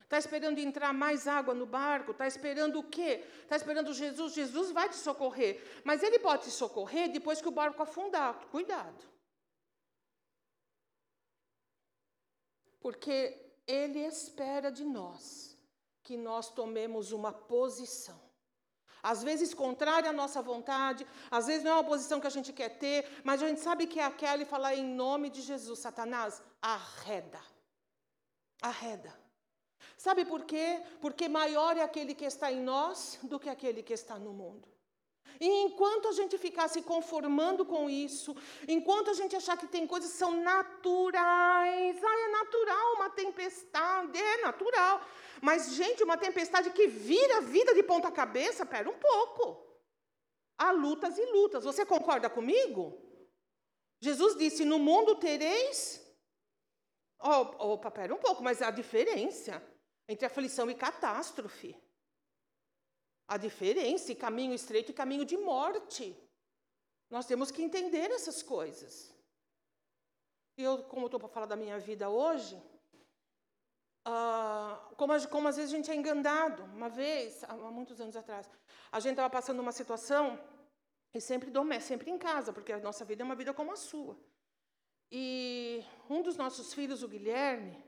[0.00, 2.12] Está esperando entrar mais água no barco?
[2.12, 3.26] Está esperando o quê?
[3.42, 4.32] Está esperando Jesus?
[4.32, 5.62] Jesus vai te socorrer.
[5.84, 8.34] Mas ele pode te socorrer depois que o barco afundar.
[8.46, 9.04] Cuidado.
[12.80, 15.58] Porque ele espera de nós
[16.02, 18.27] que nós tomemos uma posição.
[19.12, 22.52] Às vezes contrária à nossa vontade, às vezes não é uma posição que a gente
[22.52, 25.78] quer ter, mas a gente sabe que é aquela e falar em nome de Jesus,
[25.78, 27.40] Satanás, arreda.
[28.60, 29.12] Arreda.
[29.96, 30.82] Sabe por quê?
[31.00, 34.68] Porque maior é aquele que está em nós do que aquele que está no mundo.
[35.40, 38.36] E enquanto a gente ficar se conformando com isso,
[38.66, 44.18] enquanto a gente achar que tem coisas que são naturais, ah, é natural uma tempestade,
[44.18, 45.00] é natural.
[45.40, 49.64] Mas, gente, uma tempestade que vira a vida de ponta cabeça, pera um pouco.
[50.58, 51.64] Há lutas e lutas.
[51.64, 53.00] Você concorda comigo?
[54.00, 56.04] Jesus disse: No mundo tereis.
[57.20, 59.62] Oh, opa, pera um pouco, mas há diferença
[60.08, 61.76] entre aflição e catástrofe.
[63.28, 66.16] A diferença, caminho estreito e caminho de morte.
[67.10, 69.14] Nós temos que entender essas coisas.
[70.56, 72.60] E eu, como estou para falar da minha vida hoje,
[74.04, 76.64] ah, como, como, às vezes a gente é enganado.
[76.64, 78.50] Uma vez, há muitos anos atrás,
[78.90, 80.40] a gente estava passando uma situação,
[81.12, 83.76] e sempre doméstico, sempre em casa, porque a nossa vida é uma vida como a
[83.76, 84.18] sua.
[85.10, 87.82] E um dos nossos filhos, o Guilherme,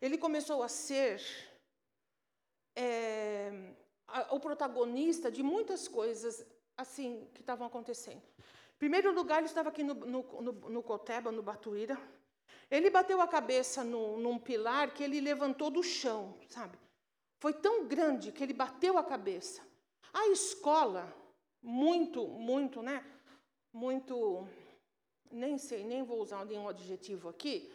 [0.00, 1.22] ele começou a ser
[2.74, 3.74] é,
[4.30, 6.44] o protagonista de muitas coisas
[6.76, 8.22] assim que estavam acontecendo.
[8.76, 11.98] Em primeiro lugar, ele estava aqui no, no, no, no Coteba, no Batuíra,
[12.70, 16.76] ele bateu a cabeça no, num pilar que ele levantou do chão, sabe?
[17.38, 19.62] Foi tão grande que ele bateu a cabeça.
[20.12, 21.14] A escola,
[21.62, 23.04] muito, muito, né?
[23.72, 24.48] Muito,
[25.30, 27.70] nem sei, nem vou usar nenhum adjetivo aqui.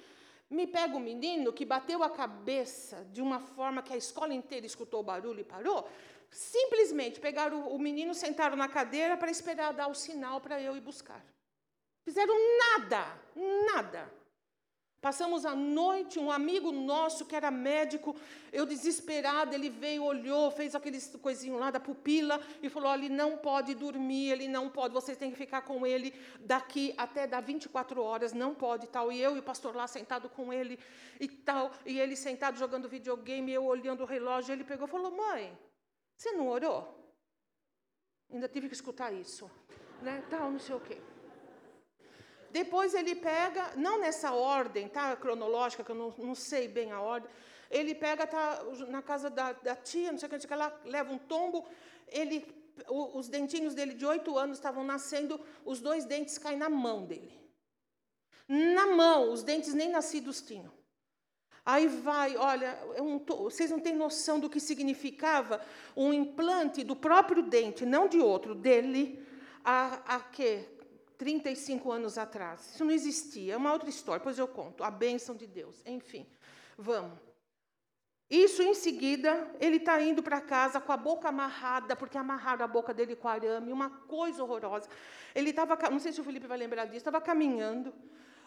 [0.49, 4.33] Me pega o um menino que bateu a cabeça de uma forma que a escola
[4.33, 5.87] inteira escutou o barulho e parou.
[6.31, 10.81] Simplesmente pegaram o, menino, sentaram na cadeira para esperar dar o sinal para eu ir
[10.81, 11.21] buscar.
[12.05, 13.05] Fizeram nada,
[13.73, 14.21] nada.
[15.01, 18.15] Passamos a noite, um amigo nosso que era médico,
[18.53, 23.35] eu desesperada, ele veio, olhou, fez aquele coisinho lá da pupila e falou: ele não
[23.35, 28.01] pode dormir, ele não pode, vocês têm que ficar com ele daqui até dar 24
[28.01, 29.11] horas, não pode tal.
[29.11, 30.79] E eu e o pastor lá sentado com ele
[31.19, 35.09] e tal, e ele sentado jogando videogame, eu olhando o relógio, ele pegou e falou:
[35.09, 35.57] mãe,
[36.21, 36.87] você não orou?
[38.31, 39.49] Ainda tive que escutar isso,
[40.03, 40.23] né?
[40.29, 41.01] Tal, não sei o quê.
[42.51, 45.15] Depois ele pega, não nessa ordem, tá?
[45.15, 47.27] Cronológica, que eu não, não sei bem a ordem.
[47.71, 51.17] Ele pega, tá na casa da, da tia, não sei o que, ela leva um
[51.17, 51.67] tombo.
[52.07, 52.45] Ele,
[52.87, 57.03] o, os dentinhos dele de oito anos estavam nascendo, os dois dentes caem na mão
[57.03, 57.35] dele.
[58.47, 60.71] Na mão, os dentes nem nascidos tinham.
[61.65, 62.77] Aí vai, olha,
[63.27, 65.61] vocês não têm noção do que significava
[65.95, 69.23] um implante do próprio dente, não de outro, dele,
[69.63, 70.67] há, há quê?
[71.17, 72.73] 35 anos atrás.
[72.73, 74.83] Isso não existia, é uma outra história, depois eu conto.
[74.83, 75.83] A bênção de Deus.
[75.85, 76.25] Enfim,
[76.75, 77.19] vamos.
[78.27, 82.67] Isso em seguida, ele está indo para casa com a boca amarrada, porque amarraram a
[82.67, 84.89] boca dele com arame, uma coisa horrorosa.
[85.35, 87.93] Ele estava, não sei se o Felipe vai lembrar disso, estava caminhando.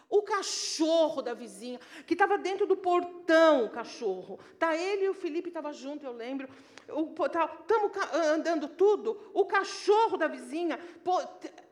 [0.09, 4.39] O cachorro da vizinha, que estava dentro do portão, o cachorro.
[4.59, 6.47] Tá ele e o Felipe estavam junto, eu lembro.
[6.81, 9.31] Estamos tá, andando tudo.
[9.33, 11.19] O cachorro da vizinha pô,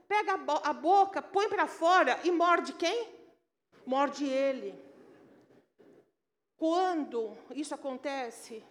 [0.07, 3.09] pega a, bo a boca, põe para fora e morde quem?
[3.85, 4.73] Morde ele.
[6.55, 8.63] Quando isso acontece,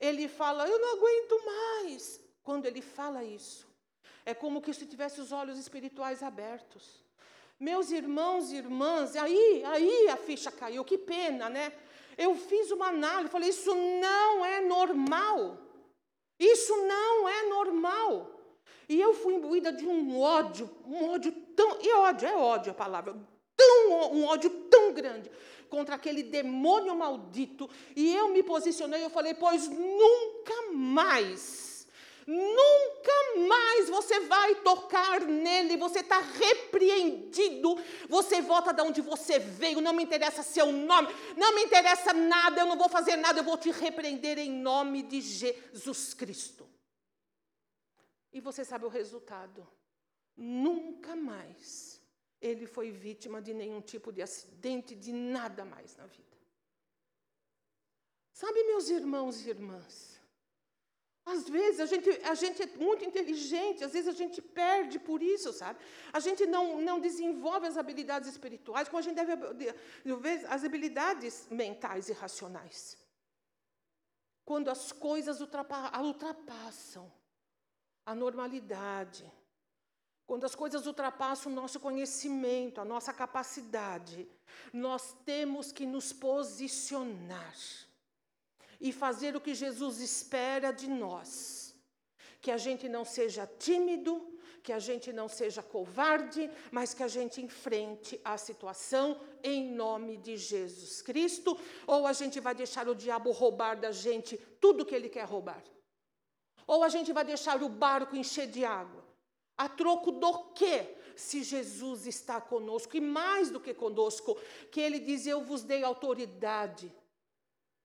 [0.00, 2.20] ele fala: Eu não aguento mais.
[2.42, 3.66] Quando ele fala isso,
[4.26, 7.03] é como que se tivesse os olhos espirituais abertos.
[7.58, 11.72] Meus irmãos e irmãs, aí, aí a ficha caiu, que pena, né?
[12.16, 15.58] Eu fiz uma análise, falei, isso não é normal.
[16.38, 18.30] Isso não é normal.
[18.88, 21.78] E eu fui imbuída de um ódio, um ódio tão.
[21.80, 23.16] E ódio, é ódio a palavra.
[23.56, 25.30] Tão, um ódio tão grande
[25.68, 27.70] contra aquele demônio maldito.
[27.96, 31.63] E eu me posicionei eu falei, pois nunca mais
[32.26, 37.76] Nunca mais você vai tocar nele, você está repreendido.
[38.08, 42.60] Você volta de onde você veio, não me interessa seu nome, não me interessa nada,
[42.60, 46.68] eu não vou fazer nada, eu vou te repreender em nome de Jesus Cristo.
[48.32, 49.66] E você sabe o resultado?
[50.36, 52.00] Nunca mais
[52.40, 56.36] ele foi vítima de nenhum tipo de acidente, de nada mais na vida.
[58.32, 60.13] Sabe, meus irmãos e irmãs,
[61.26, 65.22] às vezes a gente, a gente é muito inteligente, às vezes a gente perde por
[65.22, 65.78] isso, sabe?
[66.12, 71.46] A gente não, não desenvolve as habilidades espirituais como a gente deve desenvolver as habilidades
[71.50, 72.98] mentais e racionais.
[74.44, 77.10] Quando as coisas ultrapassam
[78.04, 79.24] a normalidade,
[80.26, 84.28] quando as coisas ultrapassam o nosso conhecimento, a nossa capacidade,
[84.74, 87.54] nós temos que nos posicionar
[88.84, 91.74] e fazer o que Jesus espera de nós.
[92.42, 94.12] Que a gente não seja tímido,
[94.62, 100.18] que a gente não seja covarde, mas que a gente enfrente a situação em nome
[100.18, 104.94] de Jesus Cristo, ou a gente vai deixar o diabo roubar da gente tudo que
[104.94, 105.64] ele quer roubar.
[106.66, 109.02] Ou a gente vai deixar o barco encher de água.
[109.56, 110.94] A troco do quê?
[111.16, 114.36] Se Jesus está conosco, e mais do que conosco,
[114.70, 116.92] que ele diz: Eu vos dei autoridade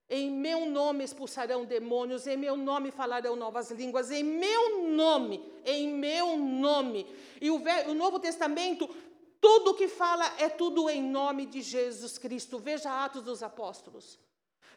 [0.10, 5.88] em meu nome expulsarão demônios, em meu nome falarão novas línguas, em meu nome, em
[5.88, 7.06] meu nome.
[7.40, 8.90] E o, o Novo Testamento,
[9.40, 12.58] tudo que fala é tudo em nome de Jesus Cristo.
[12.58, 14.20] Veja Atos dos Apóstolos.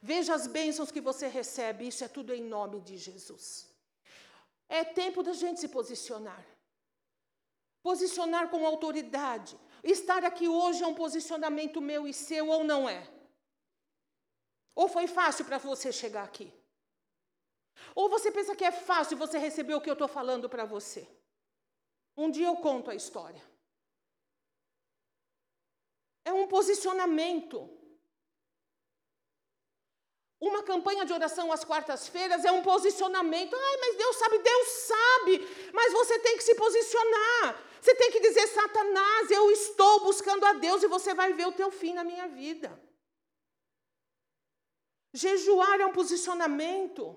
[0.02, 3.72] Veja as bênçãos que você recebe, isso é tudo em nome de Jesus.
[4.68, 6.44] É tempo da gente se posicionar.
[7.82, 9.56] Posicionar com autoridade.
[9.82, 13.08] Estar aqui hoje é um posicionamento meu e seu ou não é?
[14.74, 16.52] Ou foi fácil para você chegar aqui?
[17.94, 21.06] Ou você pensa que é fácil você receber o que eu estou falando para você?
[22.16, 23.42] Um dia eu conto a história.
[26.24, 27.78] É um posicionamento.
[30.40, 33.54] Uma campanha de oração às quartas-feiras é um posicionamento.
[33.54, 35.70] Ai, mas Deus sabe, Deus sabe.
[35.72, 37.62] Mas você tem que se posicionar.
[37.80, 41.52] Você tem que dizer, Satanás, eu estou buscando a Deus e você vai ver o
[41.52, 42.80] teu fim na minha vida.
[45.12, 47.16] Jejuar é um posicionamento.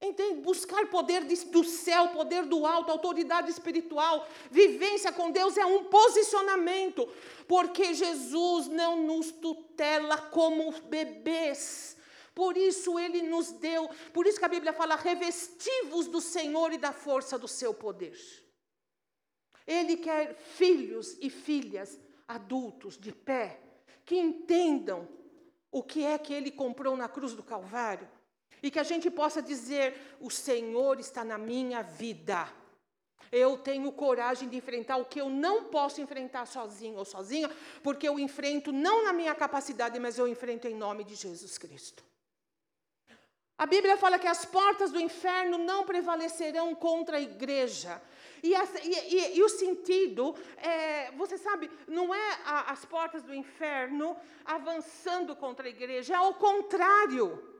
[0.00, 0.42] Entende?
[0.42, 7.08] Buscar poder do céu, poder do alto, autoridade espiritual, vivência com Deus é um posicionamento,
[7.48, 11.96] porque Jesus não nos tutela como bebês.
[12.34, 16.78] Por isso ele nos deu, por isso que a Bíblia fala: revestivos do Senhor e
[16.78, 18.16] da força do seu poder.
[19.66, 21.98] Ele quer filhos e filhas
[22.28, 23.60] adultos de pé,
[24.04, 25.08] que entendam
[25.78, 28.08] o que é que ele comprou na cruz do Calvário
[28.62, 32.48] e que a gente possa dizer: o Senhor está na minha vida.
[33.30, 37.50] Eu tenho coragem de enfrentar o que eu não posso enfrentar sozinho ou sozinha,
[37.82, 42.02] porque eu enfrento não na minha capacidade, mas eu enfrento em nome de Jesus Cristo.
[43.58, 48.00] A Bíblia fala que as portas do inferno não prevalecerão contra a igreja.
[48.46, 53.34] E, e, e, e o sentido, é, você sabe, não é a, as portas do
[53.34, 57.54] inferno avançando contra a igreja, é ao contrário.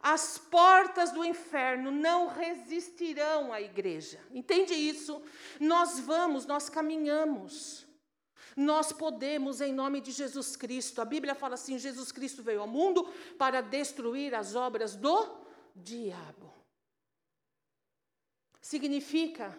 [0.00, 4.20] As portas do inferno não resistirão à igreja.
[4.32, 5.22] Entende isso?
[5.60, 7.86] Nós vamos, nós caminhamos.
[8.56, 11.00] Nós podemos, em nome de Jesus Cristo.
[11.00, 15.42] A Bíblia fala assim: Jesus Cristo veio ao mundo para destruir as obras do
[15.74, 16.52] diabo.
[18.60, 19.58] significa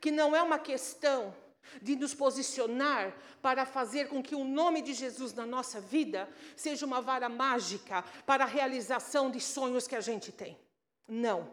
[0.00, 1.34] que não é uma questão
[1.82, 6.86] de nos posicionar para fazer com que o nome de Jesus na nossa vida seja
[6.86, 10.58] uma vara mágica para a realização de sonhos que a gente tem.
[11.06, 11.50] Não.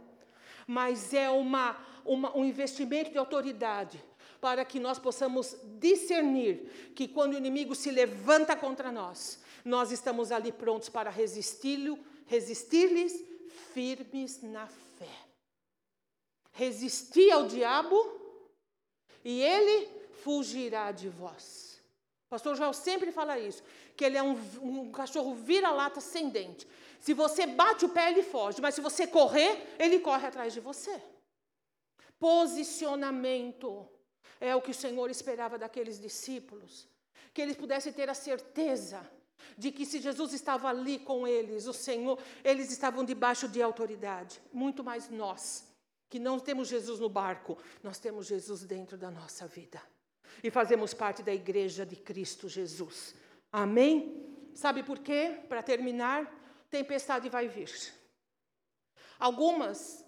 [0.67, 4.03] Mas é uma, uma, um investimento de autoridade
[4.41, 10.31] para que nós possamos discernir que quando o inimigo se levanta contra nós, nós estamos
[10.31, 13.23] ali prontos para resisti-lo, resistir-lhes
[13.73, 15.09] firmes na fé.
[16.51, 18.24] Resistir ao diabo
[19.25, 19.89] e ele
[20.23, 21.81] fugirá de vós.
[22.27, 23.63] O pastor João sempre fala isso,
[23.97, 26.67] que ele é um, um cachorro vira-lata sem dente.
[26.99, 30.59] Se você bate o pé, ele foge, mas se você correr, ele corre atrás de
[30.59, 31.01] você.
[32.19, 33.87] Posicionamento
[34.39, 36.87] é o que o Senhor esperava daqueles discípulos,
[37.33, 39.07] que eles pudessem ter a certeza
[39.57, 44.41] de que se Jesus estava ali com eles, o Senhor, eles estavam debaixo de autoridade,
[44.51, 45.63] muito mais nós,
[46.15, 49.81] que não temos Jesus no barco, nós temos Jesus dentro da nossa vida
[50.41, 53.13] e fazemos parte da igreja de Cristo Jesus.
[53.51, 54.25] Amém?
[54.53, 55.41] Sabe por quê?
[55.49, 56.33] Para terminar,
[56.69, 57.69] tempestade vai vir.
[59.19, 60.05] Algumas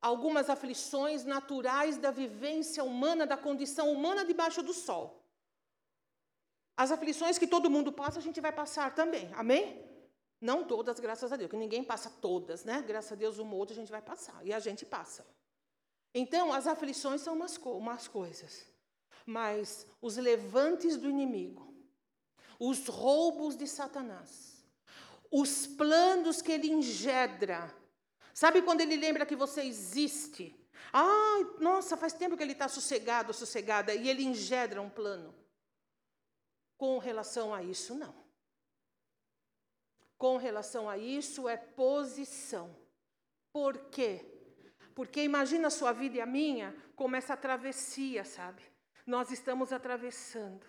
[0.00, 5.22] algumas aflições naturais da vivência humana, da condição humana debaixo do sol.
[6.74, 9.30] As aflições que todo mundo passa, a gente vai passar também.
[9.34, 9.84] Amém?
[10.40, 12.82] Não todas, graças a Deus, que ninguém passa todas, né?
[12.82, 14.44] Graças a Deus, uma ou outra a gente vai passar.
[14.46, 15.24] E a gente passa.
[16.14, 18.72] Então, as aflições são umas, umas coisas
[19.26, 21.72] mas os levantes do inimigo,
[22.58, 24.64] os roubos de Satanás,
[25.30, 27.74] os planos que ele engendra.
[28.34, 30.58] Sabe quando ele lembra que você existe?
[30.92, 35.34] Ai, nossa, faz tempo que ele está sossegado, sossegada, e ele engendra um plano.
[36.76, 38.14] Com relação a isso, não.
[40.18, 42.74] Com relação a isso, é posição.
[43.52, 44.31] Por quê?
[44.94, 48.62] Porque imagina a sua vida e a minha como essa travessia, sabe?
[49.06, 50.64] nós estamos atravessando.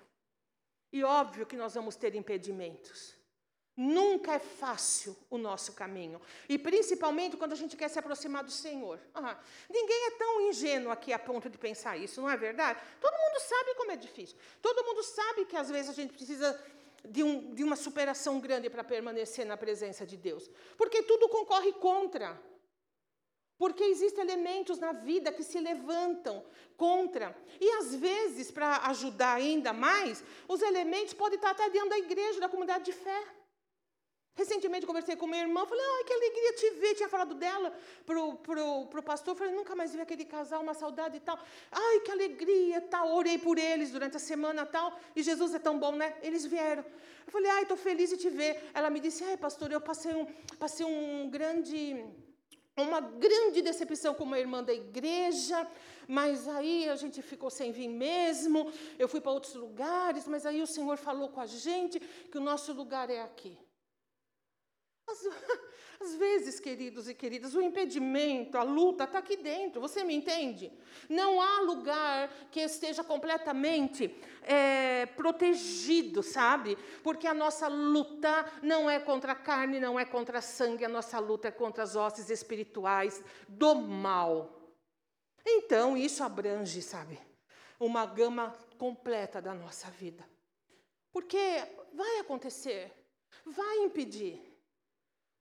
[0.91, 3.15] E óbvio que nós vamos ter impedimentos.
[3.75, 6.21] Nunca é fácil o nosso caminho.
[6.47, 8.99] E principalmente quando a gente quer se aproximar do Senhor.
[9.67, 12.79] Ninguém é tão ingênuo aqui a ponto de pensar isso, não é verdade?
[13.01, 14.37] Todo mundo sabe como é difícil.
[14.61, 16.63] Todo mundo sabe que às vezes a gente precisa
[17.03, 20.49] de, um, de uma superação grande para permanecer na presença de Deus.
[20.77, 22.39] Porque tudo concorre contra.
[23.63, 26.43] Porque existem elementos na vida que se levantam
[26.75, 27.33] contra.
[27.61, 32.41] E às vezes, para ajudar ainda mais, os elementos podem estar até dentro da igreja,
[32.41, 33.21] da comunidade de fé.
[34.35, 37.73] Recentemente conversei com minha irmã, falei, ai, que alegria te ver, tinha falado dela
[38.05, 41.39] para o pro, pro pastor, falei, nunca mais vi aquele casal, uma saudade e tal.
[41.71, 43.15] Ai, que alegria, tal.
[43.15, 46.17] Orei por eles durante a semana tal, e Jesus é tão bom, né?
[46.21, 46.83] Eles vieram.
[47.25, 48.69] Eu falei, ai, estou feliz de te ver.
[48.73, 50.25] Ela me disse, ai, pastor, eu passei um,
[50.59, 52.03] passei um grande
[52.75, 55.67] uma grande decepção com uma irmã da igreja,
[56.07, 58.71] mas aí a gente ficou sem vir mesmo.
[58.97, 62.41] Eu fui para outros lugares, mas aí o Senhor falou com a gente que o
[62.41, 63.57] nosso lugar é aqui.
[65.07, 65.27] Às,
[66.03, 70.71] às vezes, queridos e queridas, o impedimento, a luta está aqui dentro, você me entende?
[71.09, 76.77] Não há lugar que esteja completamente é, protegido, sabe?
[77.01, 81.19] Porque a nossa luta não é contra a carne, não é contra sangue, a nossa
[81.19, 84.59] luta é contra as hostes espirituais do mal.
[85.45, 87.19] Então, isso abrange, sabe?
[87.79, 90.27] Uma gama completa da nossa vida.
[91.11, 91.37] Porque
[91.93, 92.91] vai acontecer,
[93.45, 94.52] vai impedir.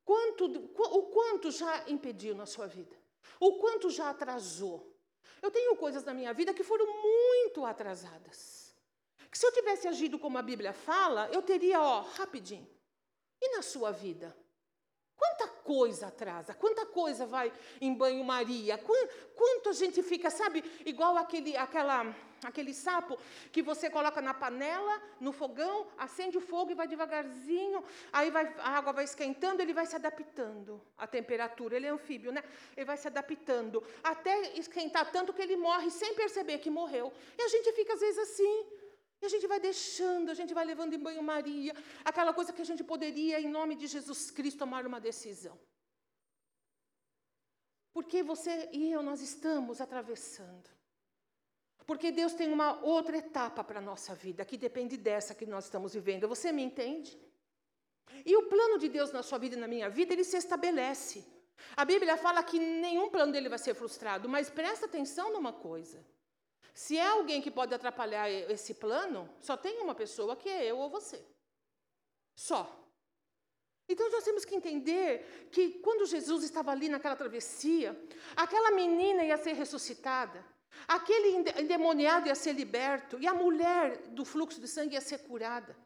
[0.04, 2.96] Quanto, o quanto já impediu na sua vida?
[3.38, 4.92] O quanto já atrasou?
[5.40, 8.74] Eu tenho coisas na minha vida que foram muito atrasadas.
[9.30, 12.68] Que se eu tivesse agido como a Bíblia fala, eu teria, ó, rapidinho.
[13.40, 14.36] E na sua vida?
[15.64, 18.76] Coisa atrasa, quanta coisa vai em banho-maria,
[19.36, 23.16] quanto a gente fica, sabe, igual aquele, aquela, aquele sapo
[23.52, 28.52] que você coloca na panela, no fogão, acende o fogo e vai devagarzinho, aí vai,
[28.58, 32.42] a água vai esquentando, ele vai se adaptando à temperatura, ele é anfíbio, né?
[32.76, 37.12] Ele vai se adaptando, até esquentar tanto que ele morre sem perceber que morreu.
[37.38, 38.66] E a gente fica às vezes assim,
[39.22, 41.72] e a gente vai deixando, a gente vai levando em banho-maria,
[42.04, 45.56] aquela coisa que a gente poderia, em nome de Jesus Cristo, tomar uma decisão.
[47.92, 50.68] Porque você e eu, nós estamos atravessando.
[51.86, 55.64] Porque Deus tem uma outra etapa para a nossa vida, que depende dessa que nós
[55.66, 56.26] estamos vivendo.
[56.26, 57.16] Você me entende?
[58.26, 61.24] E o plano de Deus na sua vida e na minha vida, ele se estabelece.
[61.76, 66.04] A Bíblia fala que nenhum plano dele vai ser frustrado, mas presta atenção numa coisa.
[66.74, 70.78] Se é alguém que pode atrapalhar esse plano, só tem uma pessoa que é eu
[70.78, 71.22] ou você.
[72.34, 72.82] Só.
[73.88, 78.00] Então nós temos que entender que quando Jesus estava ali naquela travessia,
[78.34, 80.44] aquela menina ia ser ressuscitada,
[80.88, 81.28] aquele
[81.60, 85.76] endemoniado ia ser liberto e a mulher do fluxo de sangue ia ser curada.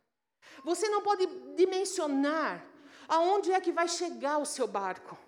[0.62, 1.26] Você não pode
[1.56, 2.64] dimensionar
[3.08, 5.18] aonde é que vai chegar o seu barco.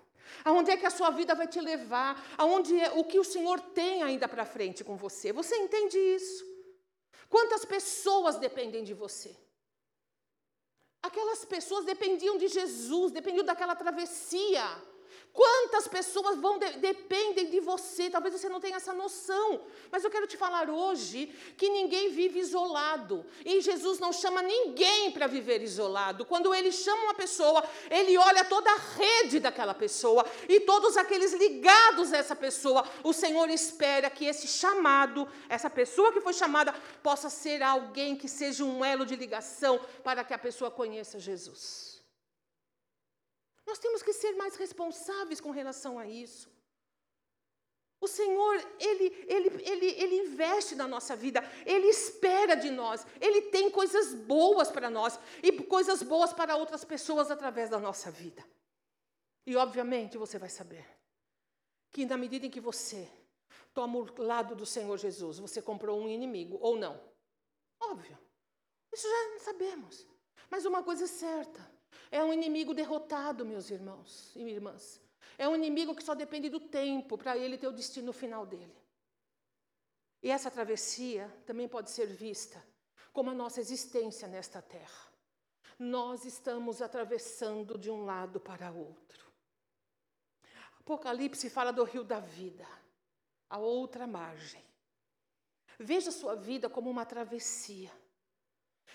[0.49, 2.11] Aonde é que a sua vida vai te levar?
[2.35, 5.31] Aonde é o que o Senhor tem ainda para frente com você?
[5.31, 6.43] Você entende isso?
[7.29, 9.31] Quantas pessoas dependem de você?
[11.03, 14.65] Aquelas pessoas dependiam de Jesus, dependiam daquela travessia.
[15.31, 18.09] Quantas pessoas vão de, dependem de você?
[18.09, 22.39] Talvez você não tenha essa noção, mas eu quero te falar hoje que ninguém vive
[22.39, 23.25] isolado.
[23.45, 26.25] E Jesus não chama ninguém para viver isolado.
[26.25, 31.31] Quando ele chama uma pessoa, ele olha toda a rede daquela pessoa e todos aqueles
[31.33, 32.85] ligados a essa pessoa.
[33.03, 38.27] O Senhor espera que esse chamado, essa pessoa que foi chamada, possa ser alguém que
[38.27, 41.88] seja um elo de ligação para que a pessoa conheça Jesus.
[43.69, 46.49] Nós temos que ser mais responsáveis com relação a isso.
[48.01, 53.43] O Senhor, ele, ele, ele, ele investe na nossa vida, Ele espera de nós, Ele
[53.43, 58.43] tem coisas boas para nós e coisas boas para outras pessoas através da nossa vida.
[59.45, 60.85] E, obviamente, você vai saber
[61.91, 63.07] que, na medida em que você
[63.73, 66.99] toma o lado do Senhor Jesus, você comprou um inimigo ou não.
[67.81, 68.17] Óbvio,
[68.91, 70.07] isso já sabemos.
[70.49, 71.68] Mas uma coisa é certa:
[72.11, 75.01] é um inimigo derrotado, meus irmãos e irmãs.
[75.37, 78.75] É um inimigo que só depende do tempo para ele ter o destino final dele.
[80.21, 82.61] E essa travessia também pode ser vista
[83.13, 85.07] como a nossa existência nesta terra.
[85.77, 89.29] Nós estamos atravessando de um lado para outro.
[90.79, 92.67] Apocalipse fala do rio da vida,
[93.49, 94.63] a outra margem.
[95.79, 97.91] Veja sua vida como uma travessia.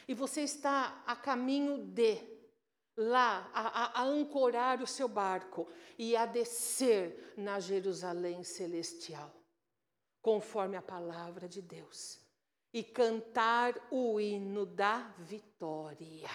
[0.07, 2.34] E você está a caminho de
[2.97, 5.69] lá a, a, ancorar o seu barco
[5.99, 9.35] e a descer na Jerusalém celestial,
[10.23, 12.21] conforme a palavra de Deus,
[12.73, 16.31] e cantar o hino da vitória.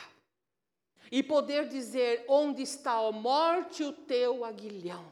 [1.11, 5.11] E poder dizer: Onde está a morte, o teu aguilhão?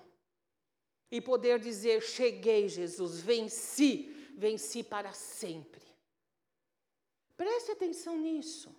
[1.10, 5.88] E poder dizer: Cheguei, Jesus, venci, venci para sempre.
[7.36, 8.76] Preste atenção nisso.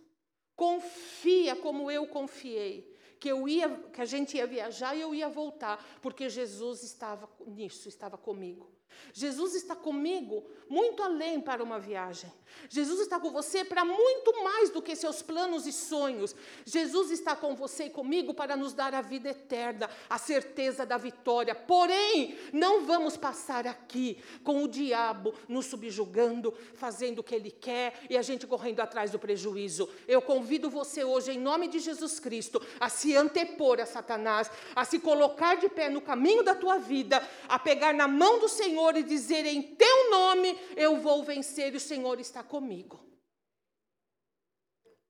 [0.58, 5.28] Confia como eu confiei, que eu ia, que a gente ia viajar e eu ia
[5.28, 8.68] voltar, porque Jesus estava nisso, estava comigo.
[9.12, 12.30] Jesus está comigo muito além para uma viagem.
[12.68, 16.34] Jesus está com você para muito mais do que seus planos e sonhos.
[16.64, 20.96] Jesus está com você e comigo para nos dar a vida eterna, a certeza da
[20.96, 21.54] vitória.
[21.54, 28.00] Porém, não vamos passar aqui com o diabo nos subjugando, fazendo o que ele quer
[28.10, 29.88] e a gente correndo atrás do prejuízo.
[30.06, 34.84] Eu convido você hoje, em nome de Jesus Cristo, a se antepor a Satanás, a
[34.84, 38.77] se colocar de pé no caminho da tua vida, a pegar na mão do Senhor
[38.78, 43.04] Senhor e dizer: Em teu nome eu vou vencer e o Senhor está comigo.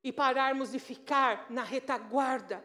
[0.02, 2.64] E pararmos de ficar na retaguarda,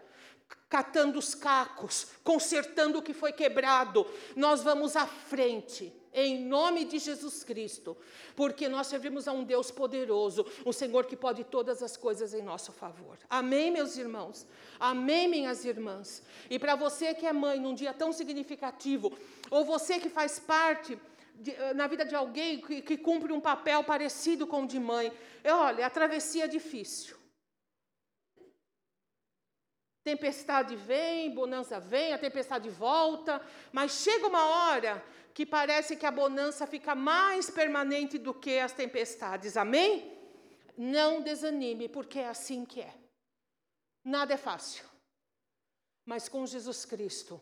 [0.70, 4.06] catando os cacos, consertando o que foi quebrado.
[4.36, 7.97] Nós vamos à frente, em nome de Jesus Cristo,
[8.36, 12.41] porque nós servimos a um Deus poderoso, um Senhor que pode todas as coisas em
[12.41, 13.18] nosso favor.
[13.30, 14.45] Amém, meus irmãos?
[14.80, 16.24] Amém, minhas irmãs?
[16.49, 19.12] E para você que é mãe num dia tão significativo,
[19.54, 20.99] ou você que faz parte
[21.36, 24.80] de, eh, na vida de alguém que, que, cumpre um papel parecido com o de
[24.80, 25.16] mãe.
[25.45, 27.16] Olha, a travessia é difícil.
[30.04, 33.39] Tempestade vem, bonança vem, a tempestade volta,
[33.72, 38.74] mas chega uma hora que parece que a bonança fica mais permanente do que as
[38.74, 39.56] tempestades.
[39.56, 40.18] Amém?
[40.76, 42.93] Não desanime, porque é assim que é.
[44.04, 44.86] Nada é fácil.
[46.06, 47.39] Mas com Jesus Cristo,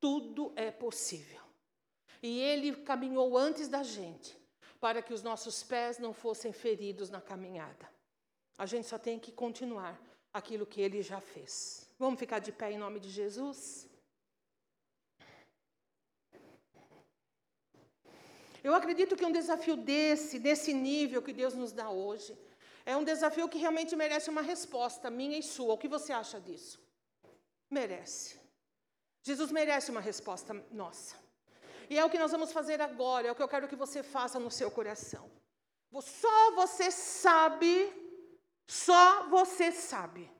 [0.00, 1.41] tudo é possível.
[2.22, 4.36] E ele caminhou antes da gente,
[4.80, 7.88] para que os nossos pés não fossem feridos na caminhada.
[8.56, 10.00] A gente só tem que continuar
[10.32, 11.88] aquilo que ele já fez.
[11.98, 13.88] Vamos ficar de pé em nome de Jesus?
[18.62, 22.38] Eu acredito que um desafio desse, desse nível que Deus nos dá hoje,
[22.86, 25.74] é um desafio que realmente merece uma resposta minha e sua.
[25.74, 26.80] O que você acha disso?
[27.68, 28.38] Merece.
[29.22, 31.16] Jesus merece uma resposta nossa.
[31.92, 34.02] E é o que nós vamos fazer agora, é o que eu quero que você
[34.02, 35.30] faça no seu coração.
[36.00, 37.74] Só você sabe,
[38.66, 40.32] só você sabe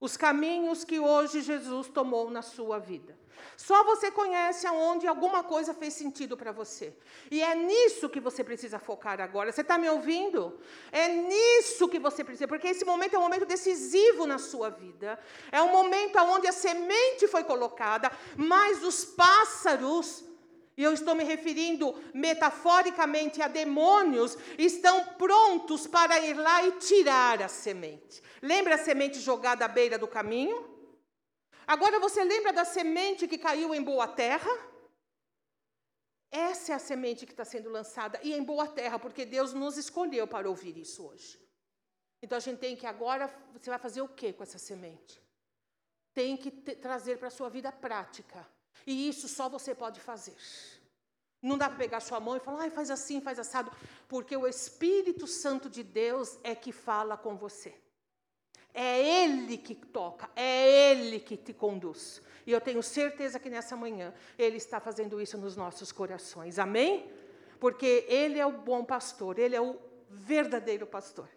[0.00, 3.18] os caminhos que hoje Jesus tomou na sua vida.
[3.54, 6.96] Só você conhece aonde alguma coisa fez sentido para você.
[7.30, 9.52] E é nisso que você precisa focar agora.
[9.52, 10.58] Você está me ouvindo?
[10.90, 15.18] É nisso que você precisa, porque esse momento é um momento decisivo na sua vida.
[15.52, 20.32] É um momento onde a semente foi colocada, mas os pássaros
[20.76, 27.42] e eu estou me referindo metaforicamente a demônios, estão prontos para ir lá e tirar
[27.42, 28.22] a semente.
[28.42, 30.72] Lembra a semente jogada à beira do caminho?
[31.66, 34.50] Agora você lembra da semente que caiu em boa terra?
[36.30, 39.76] Essa é a semente que está sendo lançada, e em boa terra, porque Deus nos
[39.76, 41.40] escolheu para ouvir isso hoje.
[42.20, 45.22] Então a gente tem que agora, você vai fazer o que com essa semente?
[46.12, 48.44] Tem que trazer para a sua vida prática.
[48.86, 50.36] E isso só você pode fazer.
[51.40, 53.70] Não dá para pegar sua mão e falar, ai, faz assim, faz assado,
[54.08, 57.74] porque o Espírito Santo de Deus é que fala com você.
[58.72, 62.22] É Ele que toca, é Ele que te conduz.
[62.46, 66.58] E eu tenho certeza que nessa manhã Ele está fazendo isso nos nossos corações.
[66.58, 67.12] Amém?
[67.60, 69.78] Porque Ele é o bom pastor, Ele é o
[70.10, 71.28] verdadeiro pastor.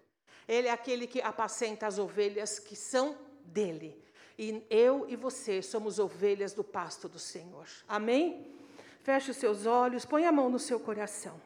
[0.47, 4.01] Ele é aquele que apacenta as ovelhas que são dele.
[4.37, 7.67] E eu e você somos ovelhas do pasto do Senhor.
[7.87, 8.55] Amém?
[9.01, 11.41] Feche os seus olhos, põe a mão no seu coração.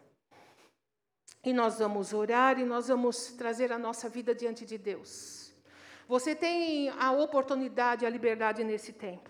[1.43, 5.53] E nós vamos orar e nós vamos trazer a nossa vida diante de Deus.
[6.07, 9.29] Você tem a oportunidade, a liberdade nesse tempo,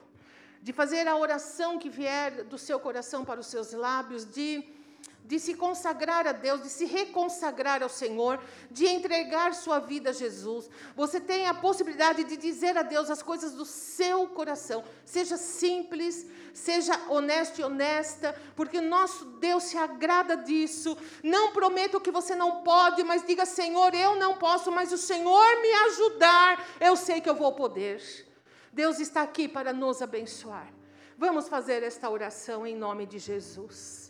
[0.61, 4.67] de fazer a oração que vier do seu coração para os seus lábios, de
[5.25, 10.13] de se consagrar a Deus, de se reconsagrar ao Senhor, de entregar sua vida a
[10.13, 10.69] Jesus.
[10.95, 14.83] Você tem a possibilidade de dizer a Deus as coisas do seu coração.
[15.05, 20.97] Seja simples, seja honesto e honesta, porque nosso Deus se agrada disso.
[21.23, 25.61] Não prometo que você não pode, mas diga: Senhor, eu não posso, mas o Senhor
[25.61, 28.01] me ajudar, eu sei que eu vou poder.
[28.73, 30.73] Deus está aqui para nos abençoar.
[31.17, 34.00] Vamos fazer esta oração em nome de Jesus.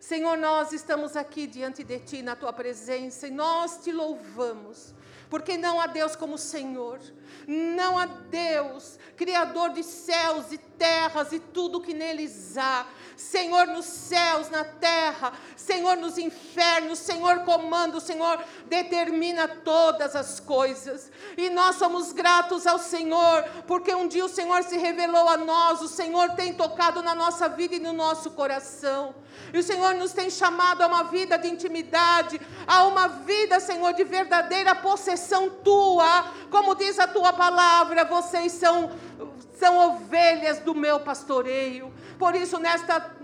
[0.00, 4.94] Senhor, nós estamos aqui diante de Ti, na Tua presença, e nós te louvamos,
[5.28, 6.98] porque não há Deus como Senhor,
[7.46, 12.86] não há Deus, Criador de céus e terras e tudo que neles há,
[13.20, 20.40] Senhor nos céus, na terra, Senhor nos infernos, Senhor comanda, o Senhor determina todas as
[20.40, 21.12] coisas.
[21.36, 25.82] E nós somos gratos ao Senhor, porque um dia o Senhor se revelou a nós,
[25.82, 29.14] o Senhor tem tocado na nossa vida e no nosso coração.
[29.52, 33.92] E o Senhor nos tem chamado a uma vida de intimidade, a uma vida, Senhor,
[33.92, 36.24] de verdadeira possessão tua.
[36.50, 38.90] Como diz a tua palavra, vocês são
[39.60, 41.92] são ovelhas do meu pastoreio.
[42.18, 43.14] Por isso, nesta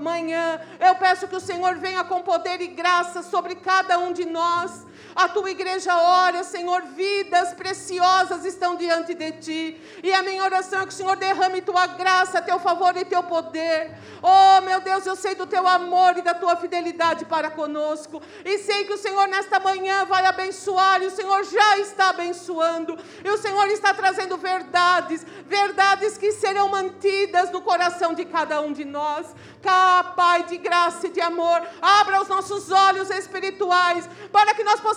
[0.00, 4.24] manhã, eu peço que o Senhor venha com poder e graça sobre cada um de
[4.24, 4.84] nós.
[5.14, 9.80] A tua igreja ora, Senhor, vidas preciosas estão diante de ti.
[10.02, 13.22] E a minha oração é que o Senhor derrame tua graça, teu favor e teu
[13.22, 13.96] poder.
[14.20, 18.22] Oh, meu Deus, eu sei do teu amor e da tua fidelidade para conosco.
[18.44, 22.98] E sei que o Senhor nesta manhã vai abençoar, e o Senhor já está abençoando.
[23.24, 28.72] E o Senhor está trazendo verdades, verdades que serão mantidas no coração de cada um
[28.72, 29.26] de nós.
[29.62, 34.80] Cá, Pai de graça e de amor, abra os nossos olhos espirituais para que nós
[34.80, 34.93] possamos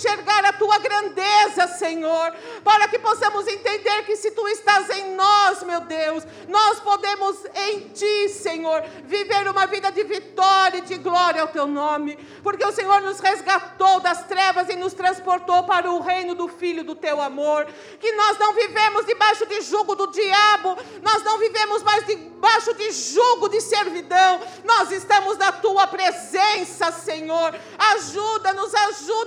[0.00, 2.32] enxergar a tua grandeza, Senhor,
[2.64, 7.88] para que possamos entender que se tu estás em nós, meu Deus, nós podemos em
[7.88, 12.72] ti, Senhor, viver uma vida de vitória e de glória ao teu nome, porque o
[12.72, 17.20] Senhor nos resgatou das trevas e nos transportou para o reino do Filho do teu
[17.20, 17.66] amor,
[17.98, 22.90] que nós não vivemos debaixo de jugo do diabo, nós não vivemos mais debaixo de
[22.92, 27.54] jugo de servidão, nós estamos na tua presença, Senhor.
[27.78, 28.74] Ajuda-nos,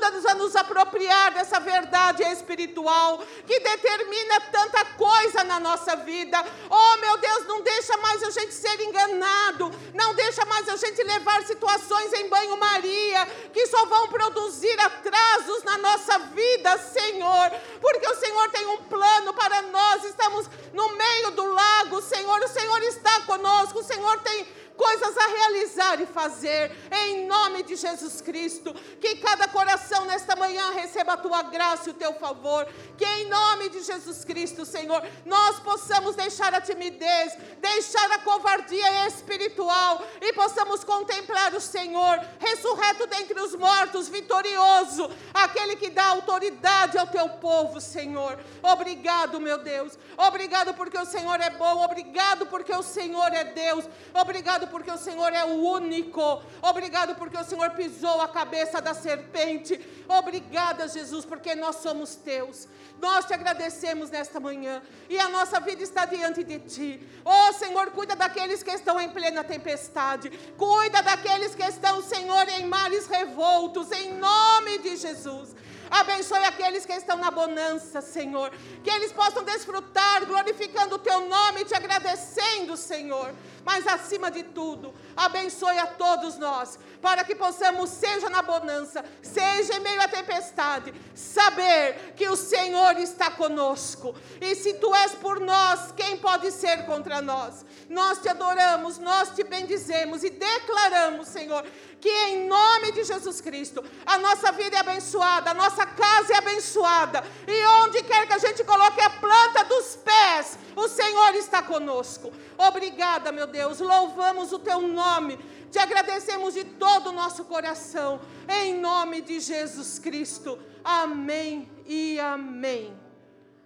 [0.03, 6.43] ajuda-nos a nos apropriar dessa verdade espiritual que determina tanta coisa na nossa vida.
[6.69, 11.01] Oh, meu Deus, não deixa mais a gente ser enganado, não deixa mais a gente
[11.03, 18.15] levar situações em banho-maria que só vão produzir atrasos na nossa vida, Senhor, porque o
[18.15, 20.03] Senhor tem um plano para nós.
[20.03, 25.27] Estamos no meio do lago, Senhor, o Senhor está conosco, o Senhor tem coisas a
[25.27, 28.73] realizar e fazer, em nome de Jesus Cristo.
[28.99, 32.67] Que cada coração nesta manhã receba a tua graça e o teu favor.
[32.97, 39.07] Que em nome de Jesus Cristo, Senhor, nós possamos deixar a timidez, deixar a covardia
[39.07, 46.97] espiritual e possamos contemplar o Senhor, ressurreto dentre os mortos, vitorioso, aquele que dá autoridade
[46.97, 48.39] ao teu povo, Senhor.
[48.61, 49.97] Obrigado, meu Deus.
[50.17, 51.83] Obrigado porque o Senhor é bom.
[51.83, 53.85] Obrigado porque o Senhor é Deus.
[54.13, 56.41] Obrigado Obrigado porque o Senhor é o único.
[56.61, 59.79] Obrigado porque o Senhor pisou a cabeça da serpente.
[60.07, 62.67] Obrigada, Jesus, porque nós somos teus.
[62.99, 67.07] Nós te agradecemos nesta manhã e a nossa vida está diante de ti.
[67.25, 70.29] Oh, Senhor, cuida daqueles que estão em plena tempestade.
[70.57, 75.53] Cuida daqueles que estão, Senhor, em mares revoltos, em nome de Jesus.
[75.93, 78.49] Abençoe aqueles que estão na bonança, Senhor.
[78.83, 83.31] Que eles possam desfrutar, glorificando o teu nome e te agradecendo, Senhor.
[83.63, 89.75] Mas acima de tudo, abençoe a todos nós, para que possamos, seja na bonança, seja
[89.75, 94.15] em meio à tempestade, saber que o Senhor está conosco.
[94.41, 97.63] E se tu és por nós, quem pode ser contra nós?
[97.87, 101.63] Nós te adoramos, nós te bendizemos e declaramos, Senhor,
[102.03, 106.37] que em nome de Jesus Cristo, a nossa vida é abençoada, a nossa casa é
[106.37, 111.63] abençoada, e onde quer que a gente coloque a planta dos pés, o Senhor está
[111.63, 112.33] conosco.
[112.57, 115.39] Obrigada, meu Deus, louvamos o teu nome,
[115.71, 120.59] te agradecemos de todo o nosso coração, em nome de Jesus Cristo.
[120.83, 122.99] Amém e amém.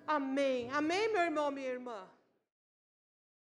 [0.05, 0.69] Amém.
[0.71, 2.16] Amém, meu irmão, minha irmã.